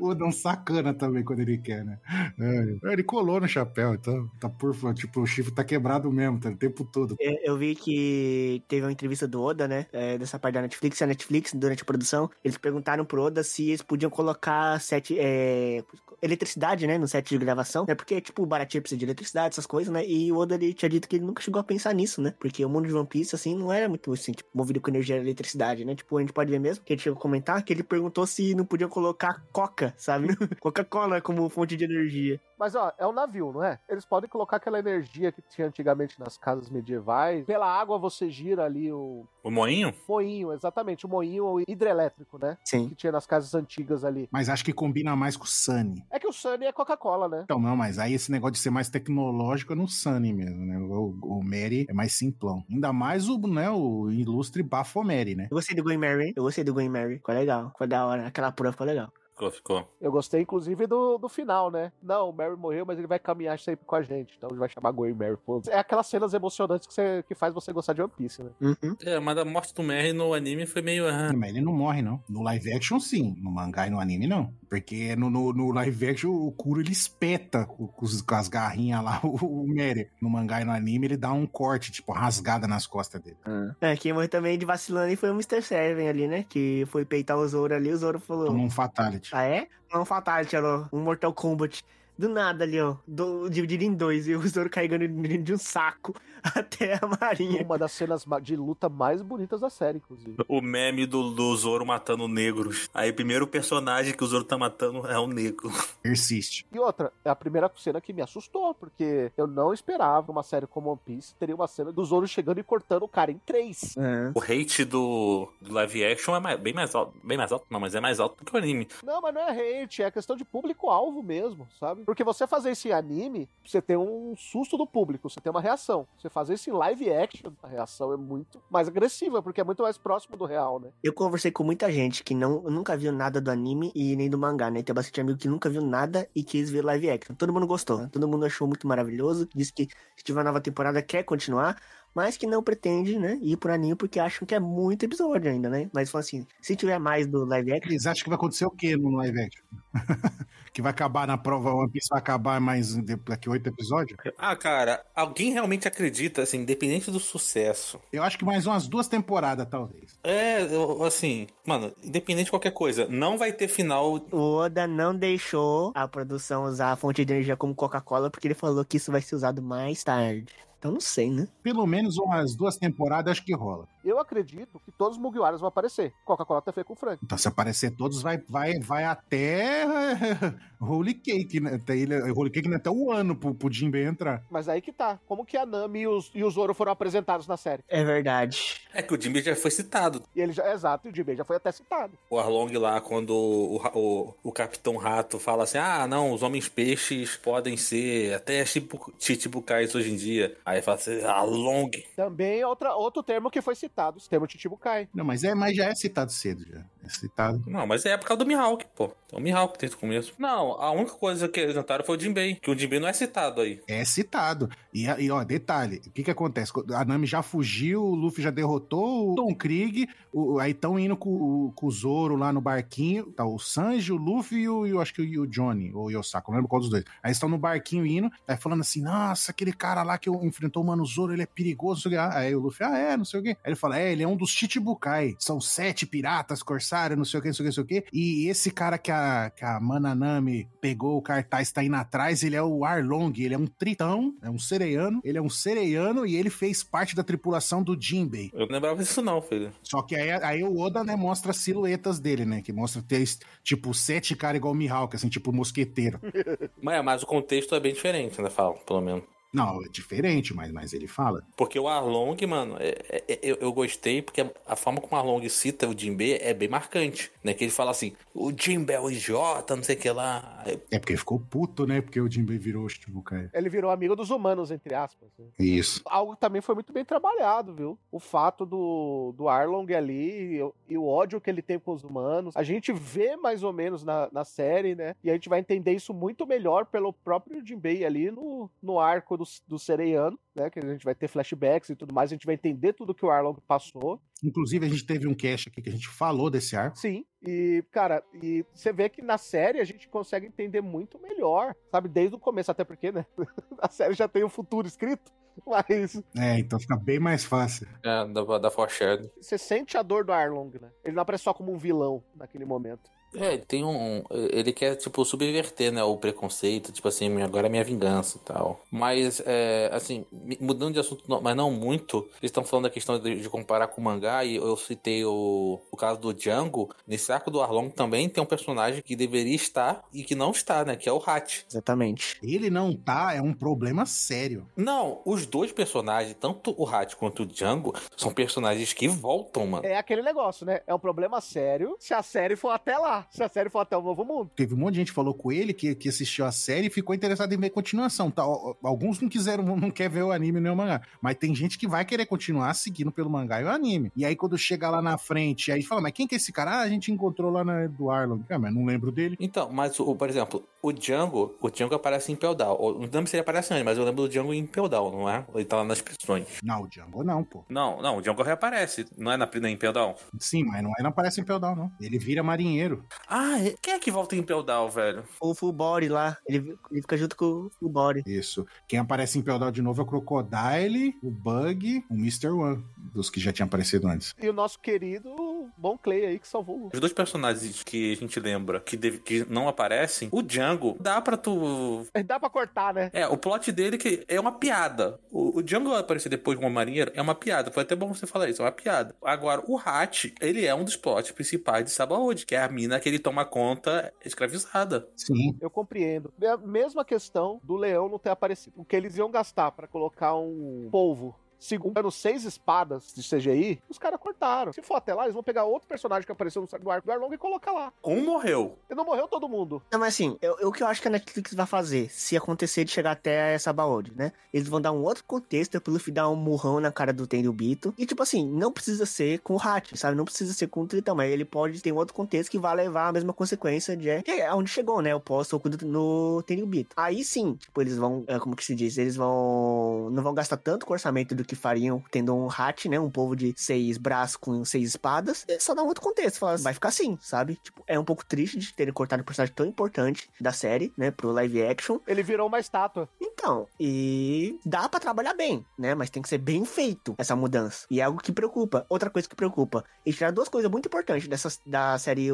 [0.00, 1.98] Oda é um sacana também quando ele quer, né?
[2.38, 6.50] É, ele colou no chapéu, então tá por tipo, o chifre tá quebrado mesmo, tá
[6.50, 7.16] o tempo todo.
[7.20, 9.86] É, Eu vi que teve uma entrevista do Oda, né?
[9.92, 11.00] é, dessa parte da Netflix.
[11.00, 15.84] A Netflix, durante a produção, eles perguntaram pro Oda se eles podiam colocar set, é,
[16.20, 16.98] eletricidade, né?
[16.98, 17.84] No set de gravação.
[17.86, 17.94] Né?
[17.94, 20.06] Porque, tipo, o Baratie precisa de eletricidade, essas coisas, né?
[20.06, 22.34] E o Oda ele tinha dito que ele nunca chegou a pensar nisso, né?
[22.38, 25.16] Porque o mundo de One Piece, assim, não era muito assim, tipo, movido com energia
[25.16, 25.94] e eletricidade, né?
[25.94, 28.54] Tipo, a gente pode ver mesmo que ele chegou a comentar que ele perguntou se
[28.54, 30.28] não podiam colocar coca, sabe?
[30.60, 32.38] Coca-Cola como fonte de energia.
[32.58, 33.78] Mas ó, é um navio, não é?
[33.88, 37.44] Eles podem colocar aquela energia que tinha antigamente nas casas medievais.
[37.46, 39.92] Pela água você gira ali o O moinho?
[40.08, 42.56] moinho, exatamente, o moinho hidrelétrico, né?
[42.64, 42.88] Sim.
[42.90, 44.28] Que tinha nas casas antigas ali.
[44.30, 46.04] Mas acho que combina mais com o Sunny.
[46.10, 47.40] É que o Sunny é Coca-Cola, né?
[47.44, 50.78] Então, não, mas aí esse negócio de ser mais tecnológico é no Sunny mesmo, né?
[50.78, 52.64] O, o Mary é mais simplão.
[52.70, 55.48] Ainda mais o, né, o ilustre Bafomeri, né?
[55.50, 56.32] Eu gostei do Going Mary.
[56.36, 57.16] Eu gostei do Going Mary.
[57.16, 57.70] Ficou legal.
[57.70, 58.26] Ficou da hora.
[58.26, 59.12] Aquela prova ficou legal.
[59.34, 59.88] Ficou, ficou.
[60.00, 61.90] Eu gostei, inclusive, do, do final, né?
[62.00, 64.34] Não, o Mary morreu, mas ele vai caminhar sempre com a gente.
[64.36, 65.36] Então ele vai chamar Gwen Mary.
[65.44, 65.60] Pô.
[65.68, 68.50] É aquelas cenas emocionantes que, você, que faz você gostar de One Piece, né?
[68.60, 68.96] Uhum.
[69.02, 71.08] É, mas a morte do Mary no anime foi meio.
[71.08, 72.22] ah, Mas ele não morre, não.
[72.28, 73.34] No live action, sim.
[73.40, 74.54] No mangá e no anime, não.
[74.74, 79.20] Porque no, no, no live action, o Kuro, ele espeta com, com as garrinhas lá
[79.24, 80.10] o, o Mary.
[80.20, 83.36] No mangá e no anime, ele dá um corte, tipo, rasgada nas costas dele.
[83.80, 85.62] É, quem morreu também de vacilando aí foi o Mr.
[85.62, 86.44] Seven ali, né?
[86.48, 88.46] Que foi peitar o Zoro ali, o Zoro falou.
[88.46, 89.30] Tomou um fatality.
[89.32, 89.68] Ah, é?
[89.94, 91.84] Não, Fatality, ó, um Mortal Kombat.
[92.16, 92.96] Do nada ali, ó.
[93.06, 94.28] Do, dividido em dois.
[94.28, 97.62] E o Zoro carregando de um saco até a marinha.
[97.62, 100.36] Uma das cenas de luta mais bonitas da série, inclusive.
[100.48, 102.88] O meme do, do Zoro matando negros.
[102.94, 105.70] Aí o primeiro personagem que o Zoro tá matando é um negro.
[106.02, 106.66] Persiste.
[106.72, 110.66] E outra, é a primeira cena que me assustou, porque eu não esperava uma série
[110.66, 113.96] como One Piece teria uma cena do Zoro chegando e cortando o cara em três.
[113.96, 114.30] É.
[114.34, 117.14] O hate do, do live action é mais- bem mais alto.
[117.24, 118.86] Bem mais alto, não, mas é mais alto do que o anime.
[119.02, 122.03] Não, mas não é hate, é questão de público-alvo mesmo, sabe?
[122.04, 125.60] Porque você fazer isso em anime, você tem um susto do público, você tem uma
[125.60, 126.06] reação.
[126.18, 129.82] Você fazer isso em live action, a reação é muito mais agressiva, porque é muito
[129.82, 130.90] mais próximo do real, né?
[131.02, 134.38] Eu conversei com muita gente que não, nunca viu nada do anime e nem do
[134.38, 134.82] mangá, né?
[134.82, 137.34] Tem bastante amigo que nunca viu nada e quis ver live action.
[137.34, 138.08] Todo mundo gostou, né?
[138.12, 139.48] todo mundo achou muito maravilhoso.
[139.54, 141.80] Disse que se tiver uma nova temporada quer continuar,
[142.14, 143.38] mas que não pretende, né?
[143.42, 145.90] Ir pro anime porque acham que é muito episódio ainda, né?
[145.92, 147.90] Mas falam assim: se tiver mais do live action.
[147.90, 149.64] Eles acham que vai acontecer o quê no live action?
[150.72, 154.18] que vai acabar na prova, One Piece vai acabar mais daqui oito episódios?
[154.36, 158.00] Ah, cara, alguém realmente acredita, assim, independente do sucesso.
[158.12, 160.18] Eu acho que mais umas duas temporadas, talvez.
[160.24, 164.20] É, eu- assim, mano, independente de qualquer coisa, não vai ter final.
[164.32, 168.54] O Oda não deixou a produção usar a fonte de energia como Coca-Cola porque ele
[168.54, 170.46] falou que isso vai ser usado mais tarde.
[170.84, 171.48] Então não sei, né?
[171.62, 173.88] Pelo menos umas duas temporadas acho que rola.
[174.04, 176.12] Eu acredito que todos os Mugiwaras vão aparecer.
[176.26, 177.18] Coca-Cola tá feio com o Frank.
[177.24, 179.86] Então, se aparecer todos, vai, vai, vai até
[180.78, 181.76] Holy Cake, né?
[181.76, 182.76] Até ele, Holy Cake né?
[182.76, 184.44] até o ano pro, pro Jinbei entrar.
[184.50, 185.18] Mas aí que tá.
[185.26, 187.82] Como que a Nami e, os, e o Zoro foram apresentados na série?
[187.88, 188.82] É verdade.
[188.92, 190.22] É que o Jimmy já foi citado.
[190.36, 192.12] E ele já, exato, e o Jinbei já foi até citado.
[192.28, 196.68] O Arlong lá, quando o, o, o Capitão Rato fala assim: ah, não, os homens
[196.68, 200.56] peixes podem ser até Chichibu- Chichibukais hoje em dia.
[200.64, 201.90] Aí fala assim: Arlong.
[202.16, 205.08] Também outra, outro termo que foi citado, o termo Chichibukai.
[205.14, 206.84] Não, mas, é, mas já é citado cedo, já.
[207.08, 207.62] Citado.
[207.66, 209.10] Não, mas é por causa do Mihawk, pô.
[209.32, 210.32] É o Mihawk desde o começo.
[210.38, 212.54] Não, a única coisa que eles notaram foi o Jinbei.
[212.56, 213.80] Que o Jinbei não é citado aí.
[213.88, 214.68] É citado.
[214.92, 216.72] E, e, ó, detalhe, o que que acontece?
[216.94, 221.16] A Nami já fugiu, o Luffy já derrotou o Tom Krieg, o- aí estão indo
[221.16, 224.86] com, o- com o Zoro lá no barquinho, tá o Sanji, o Luffy e o,
[224.86, 227.04] eu acho que o, o Johnny, ou o Yosako, não lembro qual dos dois.
[227.22, 230.86] Aí estão no barquinho indo, aí falando assim, nossa, aquele cara lá que enfrentou o
[230.86, 232.36] Mano Zoro, ele é perigoso, não sei o que.
[232.36, 233.48] Aí o Luffy, ah, é, não sei o que.
[233.50, 237.38] Aí ele fala, é, ele é um dos Chichibukai, são sete piratas, corsários, não sei
[237.38, 238.04] o que, não sei o que, não sei o que.
[238.12, 242.56] E esse cara que a, que a Mananami pegou o cartaz, tá indo atrás, ele
[242.56, 246.36] é o Arlong, ele é um tritão, é um sereiano, ele é um sereiano e
[246.36, 248.50] ele fez parte da tripulação do Jinbei.
[248.52, 249.72] Eu não lembrava disso, não, filho.
[249.82, 253.24] Só que aí, aí o Oda, né, mostra as silhuetas dele, né, que mostra ter,
[253.62, 256.20] tipo, sete caras igual o Mihawk, assim, tipo, mosqueteiro.
[256.80, 258.50] Mas, mas o contexto é bem diferente, né?
[258.50, 259.22] Fala, pelo menos.
[259.54, 261.42] Não, é diferente, mas, mas ele fala.
[261.56, 265.18] Porque o Arlong, mano, é- é- é- eu, eu gostei porque a forma como o
[265.18, 267.54] Arlong cita o Jinbei é bem marcante, né?
[267.54, 270.64] Que ele fala assim, o Jinbei é o idiota, não sei o que lá.
[270.90, 273.48] É porque ele ficou puto, né, porque o Jinbei virou o Chichibukai.
[273.54, 275.28] Ele virou amigo dos humanos, entre aspas.
[275.38, 275.46] né?
[275.58, 276.02] Isso.
[276.06, 277.98] Algo que também foi muito bem trabalhado, viu?
[278.10, 281.92] O fato do, do Arlong ali e, o- e o ódio que ele tem com
[281.92, 282.56] os humanos.
[282.56, 285.14] A gente vê mais ou menos na, na série, né?
[285.22, 289.36] E a gente vai entender isso muito melhor pelo próprio Jinbei ali no, no arco
[289.36, 290.70] do, do Sereiano, né?
[290.70, 292.30] Que a gente vai ter flashbacks e tudo mais.
[292.30, 294.20] A gente vai entender tudo que o Arlong passou.
[294.42, 296.98] Inclusive, a gente teve um cast aqui que a gente falou desse arco.
[296.98, 301.74] Sim, e, cara, e você vê que na série a gente consegue entender muito melhor,
[301.90, 302.08] sabe?
[302.08, 303.24] Desde o começo, até porque, né?
[303.78, 305.32] A série já tem o futuro escrito,
[305.66, 307.86] mas É, então fica bem mais fácil.
[308.02, 309.30] é, da, da Foreshadowing.
[309.40, 310.90] você sente a dor do Arlong, né?
[311.04, 313.10] Ele não aparece só como um vilão naquele momento.
[313.36, 314.22] É, ele tem um.
[314.30, 316.02] Ele quer, tipo, subverter, né?
[316.02, 318.80] O preconceito, tipo assim, agora é minha vingança e tal.
[318.90, 320.24] Mas, é, assim,
[320.60, 323.88] mudando de assunto, não- mas não muito, eles estão falando da questão de, de comparar
[323.88, 326.94] com o mangá, e eu citei o, o caso do Django.
[327.06, 330.84] Nesse arco do Arlong também tem um personagem que deveria estar e que não está,
[330.84, 330.96] né?
[330.96, 331.64] Que é o Hat.
[331.68, 332.38] Exatamente.
[332.42, 334.66] Ele não tá, é um problema sério.
[334.76, 339.84] Não, os dois personagens, tanto o Hat quanto o Django, são personagens que voltam, mano.
[339.86, 340.80] É aquele negócio, né?
[340.86, 343.23] É um problema sério se a série for até lá.
[343.24, 343.36] Voltar.
[343.36, 344.50] Se a série for até o Novo Mundo.
[344.54, 346.90] Teve um monte de gente que falou com ele que, que assistiu a série e
[346.90, 348.30] ficou interessado em ver continuação.
[348.30, 351.02] Tá, Al- alguns não quiseram, não quer ver o anime nem o mangá.
[351.20, 354.10] Mas tem gente que vai querer continuar seguindo pelo mangá e o anime.
[354.16, 356.70] E aí, quando chega lá na frente, aí fala, mas quem que é esse cara?
[356.72, 358.42] Ah, a gente encontrou lá na do Arlong.
[358.50, 359.36] Ah, mas não lembro dele.
[359.40, 362.76] Então, mas, o, por exemplo, o Django, o Django aparece em Impel Down.
[362.80, 365.10] Eu Não lembro se ele aparece antes, mas eu lembro do Django em Impel Down,
[365.10, 365.44] não é?
[365.54, 366.46] Ele tá lá nas prisões.
[366.62, 367.64] Não, o Django não, pô.
[367.68, 370.14] Não, não, o Django reaparece, não é na, na Impel Down?
[370.38, 371.90] Sim, mas não, ele não aparece em Peldal, não.
[372.00, 373.04] Ele vira marinheiro.
[373.28, 375.24] Ah, é- quem é que volta em Down, velho?
[375.40, 378.22] O full body lá, ele, ele fica junto com o full body.
[378.26, 378.66] Isso.
[378.86, 382.48] Quem aparece em Peldal de novo é o Crocodile, o Bug, o Mr.
[382.48, 384.34] One, dos que já tinham aparecido antes.
[384.40, 388.16] E o nosso querido Bom Clay aí que salvou o Os dois personagens que a
[388.16, 392.06] gente lembra que, deve- que não aparecem, o Django, dá pra tu.
[392.24, 393.10] Dá pra cortar, né?
[393.12, 395.18] É, o plot dele que é uma piada.
[395.30, 397.70] O, o Django aparecer depois como marinheiro é uma piada.
[397.70, 399.14] Foi até bom você falar isso, é uma piada.
[399.22, 403.00] Agora, o Hat, ele é um dos plots principais de Sabaody, que é a mina
[403.04, 405.06] que ele toma conta escravizada.
[405.14, 405.54] Sim.
[405.60, 406.32] Eu compreendo.
[406.40, 408.74] É a mesma questão do leão não ter aparecido.
[408.80, 413.98] O que eles iam gastar pra colocar um polvo segurando seis espadas de CGI, os
[413.98, 414.72] caras cortaram.
[414.72, 417.12] Se for até lá, eles vão pegar outro personagem que apareceu no do arco do
[417.12, 417.92] Arlong e colocar lá.
[418.04, 418.76] Um morreu.
[418.90, 419.82] E não morreu todo mundo.
[419.90, 422.36] Não, mas assim, eu, eu- o que eu acho que a Netflix vai fazer, se
[422.36, 424.32] acontecer de chegar até essa baúde, né?
[424.52, 427.94] Eles vão dar um outro contexto pro Luffy dar um murrão na cara do Tenryubito.
[427.96, 430.16] E tipo assim, não precisa ser com o Hat, sabe?
[430.16, 432.74] Não precisa ser com o Tritão, mas ele pode ter um outro contexto que vai
[432.74, 435.14] levar a mesma consequência de que é onde chegou, né?
[435.14, 435.20] O
[435.68, 436.94] do- no Tenryubito.
[436.96, 438.98] Aí sim, tipo, eles vão, é, como que se diz?
[438.98, 442.88] Eles vão, não vão gastar tanto com o orçamento do que fariam tendo um Hat,
[442.88, 442.98] né?
[442.98, 445.44] Um povo de seis braços com seis espadas.
[445.48, 447.56] É só dar um outro contexto, falar, vai ficar assim, sabe?
[447.62, 451.10] Tipo, é um pouco triste de terem cortado um personagem tão importante da série, né?
[451.10, 451.98] Pro live action.
[452.06, 453.08] Ele virou uma estátua.
[453.20, 455.94] Então, e dá pra trabalhar bem, né?
[455.94, 457.86] Mas tem que ser bem feito essa mudança.
[457.90, 458.86] E é algo que preocupa.
[458.88, 459.84] Outra coisa que preocupa.
[460.04, 462.28] Eles tiraram duas coisas muito importantes dessa, da série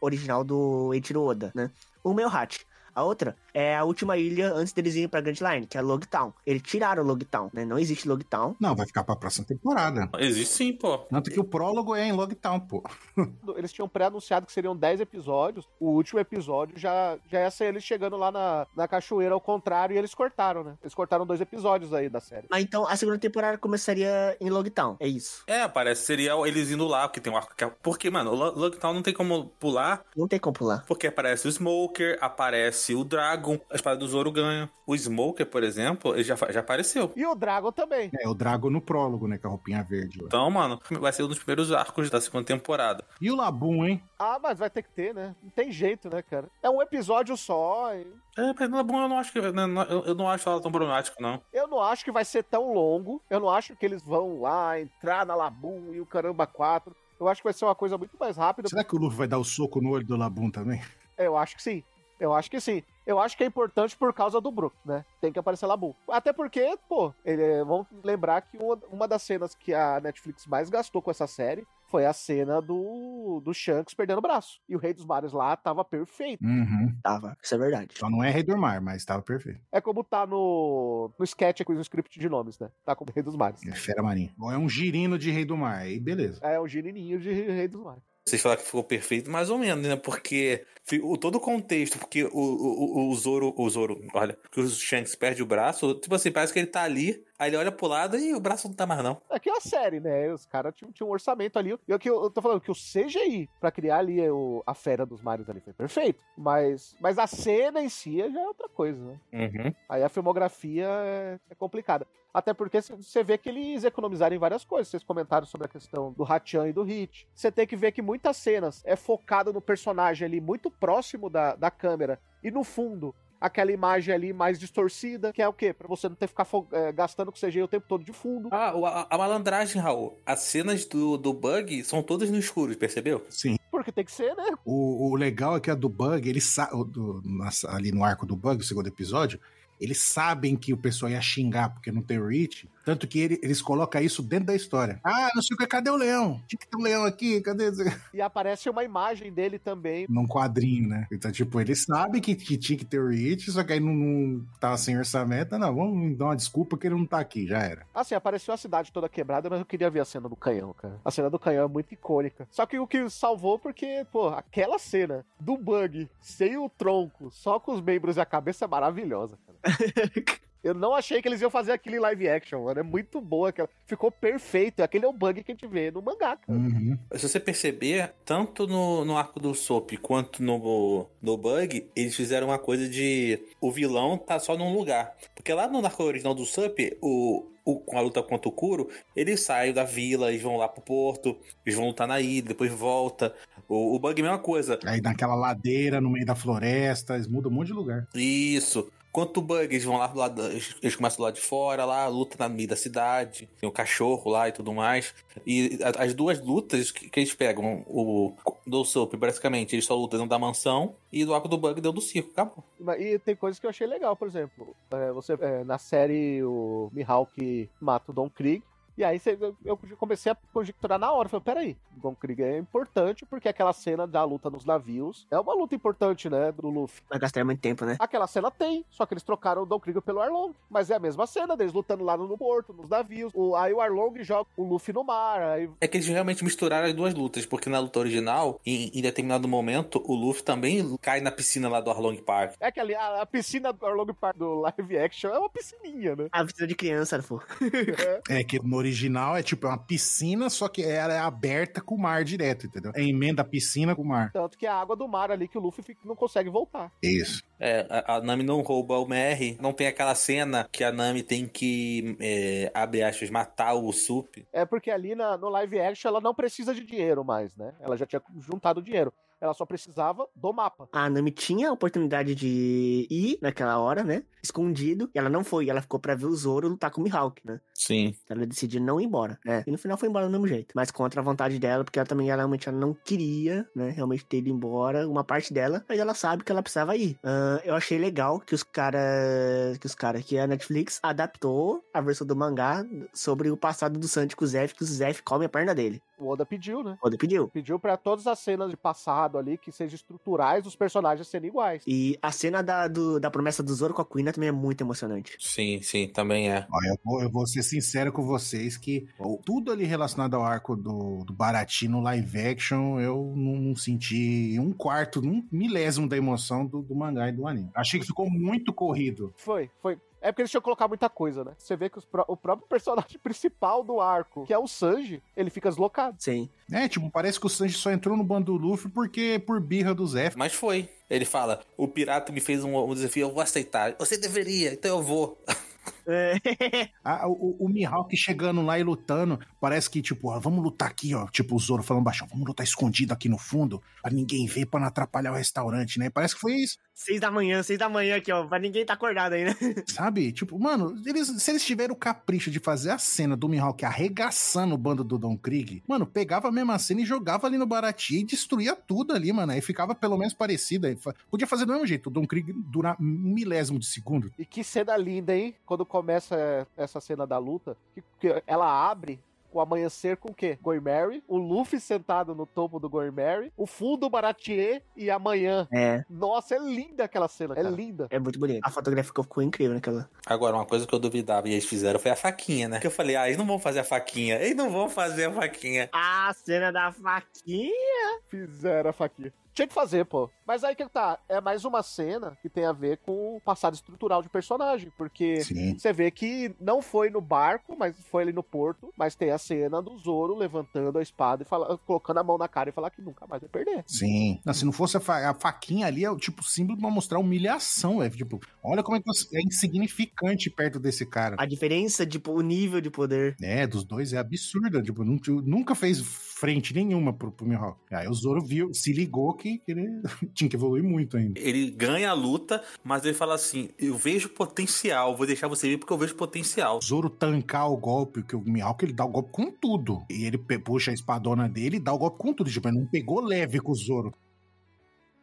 [0.00, 1.70] original do Eiichiro Oda, né?
[2.02, 2.66] Uma é o Hat.
[2.98, 6.32] A outra é a última ilha antes deles irem pra Grand Line, que é Logtown.
[6.44, 7.64] Eles tiraram Logtown, né?
[7.64, 8.56] Não existe Logtown.
[8.60, 10.08] Não, vai ficar pra próxima temporada.
[10.18, 10.98] Existe sim, pô.
[10.98, 12.82] Tanto que o prólogo é em Logtown, pô.
[13.56, 15.68] Eles tinham pré-anunciado que seriam 10 episódios.
[15.78, 19.94] O último episódio já, já ia ser eles chegando lá na, na cachoeira ao contrário
[19.94, 20.74] e eles cortaram, né?
[20.82, 22.46] Eles cortaram dois episódios aí da série.
[22.50, 24.96] Mas então a segunda temporada começaria em Logtown.
[24.98, 25.42] É isso.
[25.46, 27.70] É, parece seria eles indo lá, porque tem um arco que é...
[27.82, 30.84] Porque, mano, o Lo- Lockdown não tem como pular, Não tem como pular.
[30.86, 34.70] porque aparece o Smoker, aparece o Dragon, a espada do Zoro ganha.
[34.86, 37.12] O Smoker, por exemplo, ele já, já apareceu.
[37.16, 38.10] E o Dragon também.
[38.20, 39.38] É, o Drago no prólogo, né?
[39.38, 40.20] Com a roupinha verde.
[40.22, 43.04] Então, mano, vai ser um dos primeiros arcos da segunda temporada.
[43.20, 44.02] E o Labum, hein?
[44.18, 45.34] Ah, mas vai ter que ter, né?
[45.42, 46.48] Não tem jeito, né, cara?
[46.62, 47.94] É um episódio só.
[47.94, 49.40] e É, mas não bom, eu não acho que.
[49.40, 51.40] né, não- Eu eu não acho ela tão problemático, não.
[51.52, 53.20] Eu não acho que vai ser tão longo.
[53.28, 56.94] Eu não acho que eles vão lá entrar na Labum e o caramba 4.
[57.20, 58.68] Eu acho que vai ser uma coisa muito mais rápida.
[58.68, 60.80] Será que o Luffy vai dar o soco no olho do Labum também?
[61.16, 61.82] Eu acho que sim.
[62.20, 62.82] Eu acho que sim.
[63.06, 65.04] Eu acho que é importante por causa do Brook, né?
[65.20, 65.96] Tem que aparecer Labu.
[66.10, 70.68] Até porque, pô, ele, vamos lembrar que uma, uma das cenas que a Netflix mais
[70.68, 74.60] gastou com essa série foi a cena do, do Shanks perdendo o braço.
[74.68, 76.44] E o Rei dos Mares lá tava perfeito.
[76.44, 76.94] Uhum.
[77.02, 77.36] Tava.
[77.42, 77.94] Isso é verdade.
[77.96, 79.60] Só não é Rei do Mar, mas tava perfeito.
[79.72, 82.70] É como tá no, no sketch aqui, no script de nomes, né?
[82.84, 83.64] Tá como Rei dos Mares.
[83.66, 84.34] É fera marinha.
[84.38, 85.78] Ou é um girino de Rei do Mar.
[85.78, 86.40] Aí beleza.
[86.42, 88.02] É o girininho de Rei dos Mares.
[88.28, 89.96] Vocês falaram que ficou perfeito, mais ou menos, né?
[89.96, 90.64] Porque
[91.02, 95.14] o, todo o contexto, porque o, o- o Zoro, o Zoro, olha, que o Shanks
[95.14, 98.16] perde o braço, tipo assim, parece que ele tá ali, aí ele olha pro lado
[98.16, 99.20] e o braço não tá mais, não.
[99.30, 100.32] Aqui é a série, né?
[100.32, 101.78] Os caras tinham, tinham um orçamento ali.
[101.86, 105.06] E aqui eu, eu tô falando que o CGI pra criar ali o, a Fera
[105.06, 106.20] dos Mares ali foi perfeito.
[106.36, 109.20] Mas, mas a cena em si já é outra coisa, né?
[109.32, 109.74] Uhum.
[109.88, 112.06] Aí a filmografia é, é complicada.
[112.32, 114.88] Até porque você vê que eles economizaram em várias coisas.
[114.88, 117.26] Vocês comentaram sobre a questão do Hachan e do Hit.
[117.34, 121.54] Você tem que ver que muitas cenas é focado no personagem ali muito próximo da,
[121.56, 122.20] da câmera.
[122.42, 125.72] E no fundo, aquela imagem ali mais distorcida, que é o quê?
[125.72, 128.12] Pra você não ter que ficar fo- é, gastando com CGI o tempo todo de
[128.12, 128.48] fundo.
[128.52, 130.18] Ah, a, a malandragem, Raul.
[130.26, 133.24] As cenas do, do Bug são todas no escuro, percebeu?
[133.30, 133.56] Sim.
[133.70, 134.44] Porque tem que ser, né?
[134.64, 138.02] O, o legal é que a do Bug, ele sa- o do- nossa, ali no
[138.02, 139.38] arco do Bug, o segundo episódio,
[139.80, 142.68] eles sabem que o pessoal ia xingar porque não tem o Reach.
[142.88, 144.98] Tanto que ele- eles colocam isso dentro da história.
[145.04, 146.40] Ah, não sei o que, cadê o leão?
[146.48, 147.68] Tinha que ter um leão aqui, cadê?
[148.14, 150.06] E aparece uma imagem dele também.
[150.08, 151.06] Num quadrinho, né?
[151.12, 153.92] Então, tipo, eles sabem que, que tinha que ter o Reach, só que aí não,
[153.92, 155.58] não tava sem orçamento.
[155.58, 157.86] Não, vamos dar uma desculpa que ele não tá aqui, já era.
[157.94, 160.98] Assim, apareceu a cidade toda quebrada, mas eu queria ver a cena do canhão, cara.
[161.04, 162.48] A cena do canhão é muito icônica.
[162.50, 167.60] Só que o que salvou, porque, pô, aquela cena do bug sem o tronco, só
[167.60, 169.58] com os membros e a cabeça é maravilhosa, cara.
[170.62, 172.80] Eu não achei que eles iam fazer aquilo em live action, mano.
[172.80, 173.50] É muito boa.
[173.50, 173.68] Aquela...
[173.86, 174.80] Ficou perfeito.
[174.82, 176.58] Aquele é o bug que a gente vê no mangá, cara.
[176.58, 176.98] Uhum.
[177.14, 182.48] Se você perceber, tanto no, no arco do Soap quanto no, no Bug, eles fizeram
[182.48, 185.14] uma coisa de o vilão tá só num lugar.
[185.34, 188.88] Porque lá no arco original do Soap, o, o- com a luta contra o Kuro,
[189.14, 192.72] eles saem da vila, eles vão lá pro porto, eles vão lutar na ilha, depois
[192.72, 193.34] volta.
[193.68, 194.78] O, o Bug, mesma coisa.
[194.84, 198.06] Aí naquela ladeira, no meio da floresta, eles mudam um monte de lugar.
[198.14, 198.90] Isso.
[199.18, 200.40] Quanto o Bug, eles vão lá do lado,
[200.80, 204.30] eles começam do lado de fora, lá, luta no meio da cidade, tem o cachorro
[204.30, 205.12] lá e tudo mais.
[205.44, 208.32] E as duas lutas que, que eles pegam, o
[208.64, 212.00] do Soap, basicamente, eles só lutam da mansão, e do arco do Bug deu do
[212.00, 212.62] circo, acabou.
[212.96, 216.88] E tem coisas que eu achei legal, por exemplo, é, você é, na série o
[216.92, 218.62] Mihawk mata o Don Krieg.
[218.98, 219.20] E aí
[219.64, 221.28] eu- comecei a conjecturar na hora.
[221.28, 225.38] Falei, peraí, o Don Krieg é importante porque aquela cena da luta nos navios é
[225.38, 227.00] uma luta importante, né, do Luffy.
[227.08, 227.96] Vai gastar muito tempo, né?
[228.00, 230.52] Aquela cena tem, só que eles trocaram o Don Krieg pelo Arlong.
[230.68, 233.32] Mas é a mesma cena deles lutando lá no porto, nos navios.
[233.34, 235.40] O, aí o Arlong joga o Luffy no mar.
[235.42, 239.00] Aí É que eles realmente misturaram as duas lutas, porque na luta original, em, em
[239.00, 242.54] determinado momento, o Luffy também cai na piscina lá do Arlong Park.
[242.58, 246.16] é que ali a, a piscina do Arlong Park do live action é uma piscininha,
[246.16, 246.28] né?
[246.32, 247.40] A visita de criança, pô.
[248.28, 251.94] É que no original é tipo é uma piscina, só que ela é aberta com
[251.94, 252.92] o mar direto, entendeu?
[252.94, 254.30] É emenda a piscina com o mar.
[254.32, 256.90] Tanto que é a água do mar ali que o Luffy fica- não consegue voltar.
[257.02, 257.42] Isso.
[257.60, 261.22] É, a, a Nami não rouba o MR, não tem aquela cena que a Nami
[261.22, 264.46] tem que, é, abre aspas, matar o Sup.
[264.52, 267.74] É porque ali na- no live action ela não precisa de dinheiro mais, né?
[267.80, 269.12] Ela já tinha juntado dinheiro.
[269.40, 270.88] Ela só precisava do mapa.
[270.92, 274.22] A Nami tinha a oportunidade de ir naquela hora, né?
[274.42, 275.10] Escondido.
[275.14, 275.68] E ela não foi.
[275.68, 277.60] Ela ficou pra ver o Zoro lutar com o Mihawk, né?
[277.74, 278.14] Sim.
[278.28, 279.38] Ela decidiu não ir embora.
[279.46, 279.62] É.
[279.66, 280.72] E no final foi embora do mesmo jeito.
[280.74, 283.90] Mas contra a vontade dela, porque ela também ela, realmente ela não queria, né?
[283.90, 285.08] Realmente ter ido embora.
[285.08, 285.84] Uma parte dela.
[285.88, 287.18] Mas ela sabe que ela precisava ir.
[287.22, 289.78] Ah, eu achei legal que os caras.
[289.78, 294.08] Que os caras, que a Netflix adaptou a versão do mangá sobre o passado do
[294.08, 296.02] Sanji com o Zef, que o Zef come a perna dele.
[296.18, 296.98] O Oda pediu, né?
[297.02, 297.48] Oda pediu.
[297.48, 301.82] Pediu pra todas as cenas de passado ali que sejam estruturais dos personagens serem iguais.
[301.86, 304.80] E a cena da, do- da promessa do Zoro com a Kuina também é muito
[304.82, 305.36] emocionante.
[305.38, 306.66] Sim, sim, também é.
[306.70, 310.42] Ó, eu, vou, eu vou ser sincero com vocês que ó, tudo ali relacionado ao
[310.42, 316.16] arco do, do Baraty no live action, eu não senti um quarto, um milésimo da
[316.16, 317.70] emoção do, do mangá e do anime.
[317.74, 319.32] Achei que ficou muito corrido.
[319.36, 319.98] Foi, foi.
[320.20, 321.52] É porque eles tinham que colocar muita coisa, né?
[321.56, 325.22] Você vê que os pró- o próprio personagem principal do arco, que é o Sanji,
[325.36, 326.16] ele fica deslocado.
[326.18, 326.48] Sim.
[326.72, 329.94] É, tipo, parece que o Sanji só entrou no bando do Luffy porque por birra
[329.94, 330.32] do Zé.
[330.36, 330.88] Mas foi.
[331.08, 333.94] Ele fala: o pirata me fez um, um desafio, eu vou aceitar.
[333.98, 335.38] Você deveria, então eu vou.
[336.08, 340.88] É, Ah, o, o Mihawk chegando lá e lutando, parece que, tipo, ó, vamos lutar
[340.88, 341.26] aqui, ó.
[341.28, 344.80] Tipo, o Zoro falando baixão, vamos lutar escondido aqui no fundo, pra ninguém ver, pra
[344.80, 346.10] não atrapalhar o restaurante, né?
[346.10, 348.46] Parece que foi isso, seis da manhã, seis da manhã aqui, ó.
[348.46, 349.56] Pra ninguém tá acordado ainda.
[349.86, 350.32] sabe?
[350.32, 354.74] Tipo, mano, eles, se eles tiverem o capricho de fazer a cena do Mihawk arregaçando
[354.74, 358.18] o bando do Don Krieg, mano, pegava a mesma cena e jogava ali no Barati
[358.18, 359.52] e destruía tudo ali, mano.
[359.52, 360.88] Aí ficava pelo menos parecida.
[360.88, 360.98] Aí
[361.30, 364.32] Podia fazer do mesmo jeito, o Don Krieg durar um milésimo de segundo.
[364.38, 365.54] E que cena linda, hein?
[365.64, 369.20] Quando começa é, essa cena da luta, que, que ela abre
[369.52, 370.58] o amanhecer com o quê?
[370.62, 375.66] Goimeri, o Luffy sentado no topo do Goimeri, o fundo Baratier e amanhã.
[375.72, 377.70] É, Nossa, é linda aquela cena, é Cara.
[377.70, 378.06] linda.
[378.10, 378.60] é muito bonito.
[378.62, 380.08] A fotografia ficou, ficou incrível naquela.
[380.26, 382.78] Agora, uma coisa que eu duvidava e eles fizeram foi a faquinha, né?
[382.78, 384.36] Que eu falei: ah, eles não vão fazer a faquinha.
[384.36, 385.88] Eles não vão fazer a faquinha.
[385.92, 388.20] A cena da faquinha.
[388.28, 389.32] Fizeram a faquinha.
[389.58, 390.30] Tinha que fazer, pô.
[390.46, 393.74] Mas aí que tá, é mais uma cena que tem a ver com o passado
[393.74, 395.76] estrutural de personagem, porque Sim.
[395.76, 399.36] você vê que não foi no barco, mas foi ali no porto, mas tem a
[399.38, 402.90] cena do Zoro levantando a espada e fala, colocando a mão na cara e falar
[402.90, 403.82] que nunca mais vai perder.
[403.84, 404.40] Sim.
[404.46, 407.18] Não, se não fosse a, fa- a faquinha ali, é o tipo símbolo pra mostrar
[407.18, 408.16] humilhação, velho.
[408.16, 411.34] Tipo, olha como é que é insignificante perto desse cara.
[411.36, 413.34] A diferença, tipo, o nível de poder.
[413.42, 414.80] É, dos dois é absurda.
[414.80, 417.80] Tipo, nun- nunca fez frente nenhuma pro, pro Mihawk.
[417.90, 420.02] Aí o Zoro viu, se ligou que, que ele
[420.34, 421.40] tinha que evoluir muito ainda.
[421.40, 425.78] Ele ganha a luta, mas ele fala assim: eu vejo potencial, vou deixar você vir
[425.78, 426.78] porque eu vejo potencial.
[426.78, 430.04] O Zoro tancar o golpe, que o Mihawk ele dá o golpe com tudo.
[430.10, 432.50] E ele puxa a espadona dele e dá o golpe com tudo.
[432.50, 434.12] Tipo, ele não pegou leve com o Zoro.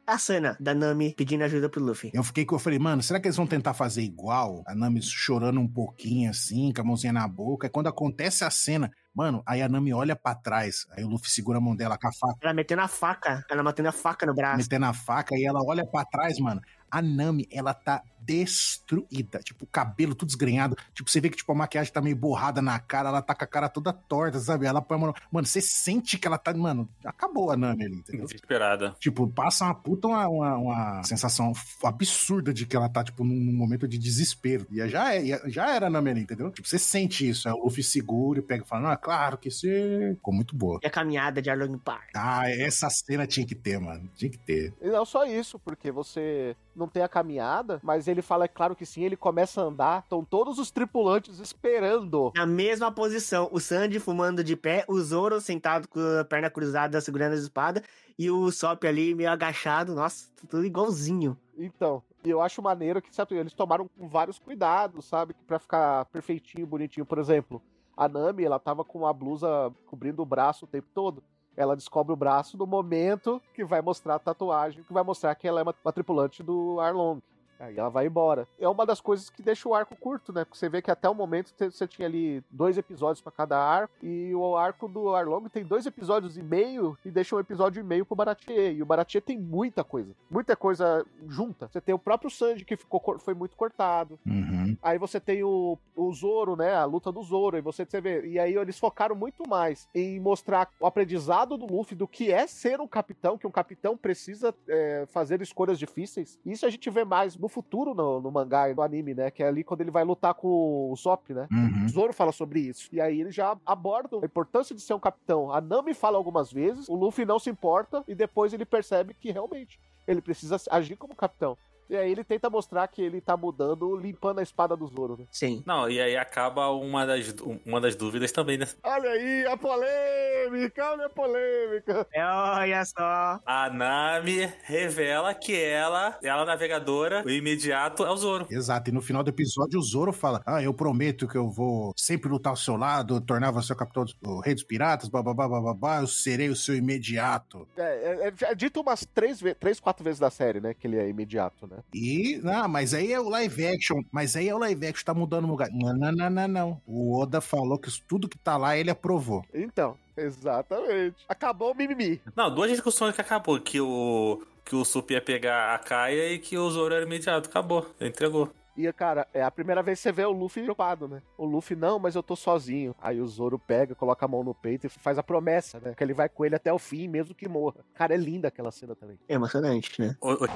[0.07, 2.11] A cena da Nami pedindo ajuda pro Luffy.
[2.13, 4.63] Eu fiquei que eu falei, mano, será que eles vão tentar fazer igual?
[4.67, 7.65] A Nami chorando um pouquinho assim, com a mãozinha na boca.
[7.65, 10.85] E quando acontece a cena, mano, aí a Nami olha pra trás.
[10.91, 13.43] Aí o Luffy segura a mão dela com a faca, Ela metendo a faca.
[13.49, 14.57] Ela matando a faca no braço.
[14.57, 16.61] metendo a faca, e ela olha pra trás, mano.
[16.89, 19.39] A Nami, ela tá destruída.
[19.39, 20.75] Tipo, o cabelo tudo desgrenhado.
[20.93, 23.43] Tipo, você vê que tipo, a maquiagem tá meio borrada na cara, ela tá com
[23.43, 24.65] a cara toda torta, sabe?
[24.65, 26.53] Ela, mano, mano, você sente que ela tá.
[26.53, 28.25] Mano, acabou a Nami ali, entendeu?
[28.25, 28.95] Desesperada.
[28.99, 33.35] Tipo, passa uma puta uma, uma, uma sensação absurda de que ela tá, tipo, num,
[33.35, 34.65] num momento de desespero.
[34.71, 36.49] E já, é, e já era a Nami ali, entendeu?
[36.51, 37.47] Tipo, você sente isso.
[37.47, 40.13] Aí o Luffy segura e pega e fala, ah, claro que você...
[40.15, 40.79] Ficou muito boa.
[40.83, 42.09] E a caminhada de Arlong Park.
[42.15, 44.09] Ah, essa cena tinha que ter, mano.
[44.15, 44.73] Tinha que ter.
[44.81, 48.75] E não só isso, porque você não tem a caminhada, mas ele fala, é claro
[48.75, 52.31] que sim, ele começa a andar, estão todos os tripulantes esperando.
[52.35, 56.99] Na mesma posição, o Sandy fumando de pé, o Zoro sentado com a perna cruzada,
[57.01, 57.83] segurando a espada,
[58.17, 59.93] e o Sop ali meio agachado.
[59.93, 61.37] Nossa, tudo igualzinho.
[61.57, 67.05] Então, eu acho maneiro que, sabe, eles tomaram vários cuidados, sabe, pra ficar perfeitinho, bonitinho.
[67.05, 67.61] Por exemplo,
[67.95, 71.23] a Nami, ela tava com a blusa cobrindo o braço o tempo todo.
[71.57, 75.47] Ela descobre o braço no momento que vai mostrar a tatuagem, que vai mostrar que
[75.47, 77.21] ela é uma, uma tripulante do Arlong.
[77.59, 78.47] Aí ela vai embora.
[78.59, 80.43] É uma das coisas que deixa o arco curto, né?
[80.43, 83.93] Porque você vê que até o momento você tinha ali dois episódios pra cada arco,
[84.03, 87.83] e o arco do Arlong tem dois episódios e meio, e deixa um episódio e
[87.83, 88.75] meio pro Baratier.
[88.75, 90.13] E o Baratier tem muita coisa.
[90.29, 91.67] Muita coisa junta.
[91.67, 94.19] Você tem o próprio Sanji, que ficou, foi muito cortado.
[94.25, 94.77] Uhum.
[94.81, 96.75] Aí você tem o, o Zoro, né?
[96.75, 97.57] A luta do Zoro.
[97.57, 98.27] E você, você vê.
[98.27, 102.47] E aí eles focaram muito mais em mostrar o aprendizado do Luffy do que é
[102.47, 106.39] ser um capitão, que um capitão precisa é, fazer escolhas difíceis.
[106.45, 109.29] Isso a gente vê mais no futuro no, no mangá e no anime, né?
[109.29, 111.47] Que é ali quando ele vai lutar com o Sop, né?
[111.51, 111.85] Uhum.
[111.85, 112.89] O Zoro fala sobre isso.
[112.91, 115.51] E aí eles já abordam a importância de ser um capitão.
[115.51, 119.31] A Nami fala algumas vezes, o Luffy não se importa, e depois ele percebe que
[119.31, 121.55] realmente ele precisa agir como capitão.
[121.89, 125.25] E aí ele tenta mostrar que ele tá mudando, limpando a espada do Zoro, né?
[125.31, 125.63] Sim.
[125.65, 127.33] Não, e aí acaba uma das,
[127.65, 128.67] uma das dúvidas também, né?
[128.83, 132.07] Olha aí a polêmica, olha a polêmica.
[132.13, 133.39] É, olha só.
[133.45, 138.47] A Nami revela que ela, ela é navegadora, o imediato é o Zoro.
[138.49, 141.93] Exato, e no final do episódio o Zoro fala: Ah, eu prometo que eu vou
[141.95, 145.47] sempre lutar ao seu lado, tornar você o capitão do o rei dos piratas, bababá,
[145.47, 147.67] bababá, eu serei o seu imediato.
[147.77, 150.73] É, é- é dito umas três, três, quatro vezes da série, né?
[150.73, 151.74] Que ele é imediato, né?
[151.93, 155.13] E, não, mas aí é o live action, mas aí é o live action, tá
[155.13, 155.69] mudando o lugar.
[155.71, 156.81] Não, não, não, não, não.
[156.85, 159.43] O Oda falou que tudo que tá lá ele aprovou.
[159.53, 161.15] Então, exatamente.
[161.27, 162.21] Acabou o mimimi.
[162.35, 166.39] Não, duas discussões que acabou, que o que o Sup ia pegar a Kaia e
[166.39, 167.47] que o Zoro era imediato.
[167.49, 168.49] Acabou, ele entregou.
[168.75, 171.21] E, cara, é a primeira vez que você vê o Luffy preocupado, né?
[171.37, 172.93] O Luffy, não, mas eu tô sozinho.
[173.01, 175.93] Aí o Zoro pega, coloca a mão no peito e faz a promessa, né?
[175.95, 177.77] Que ele vai com ele até o fim, mesmo que morra.
[177.93, 179.17] Cara, é linda aquela cena também.
[179.29, 180.17] É emocionante, né?
[180.19, 180.47] O- o-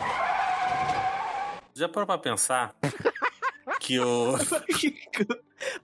[1.76, 2.76] Já parou pra pensar
[3.80, 4.34] que o.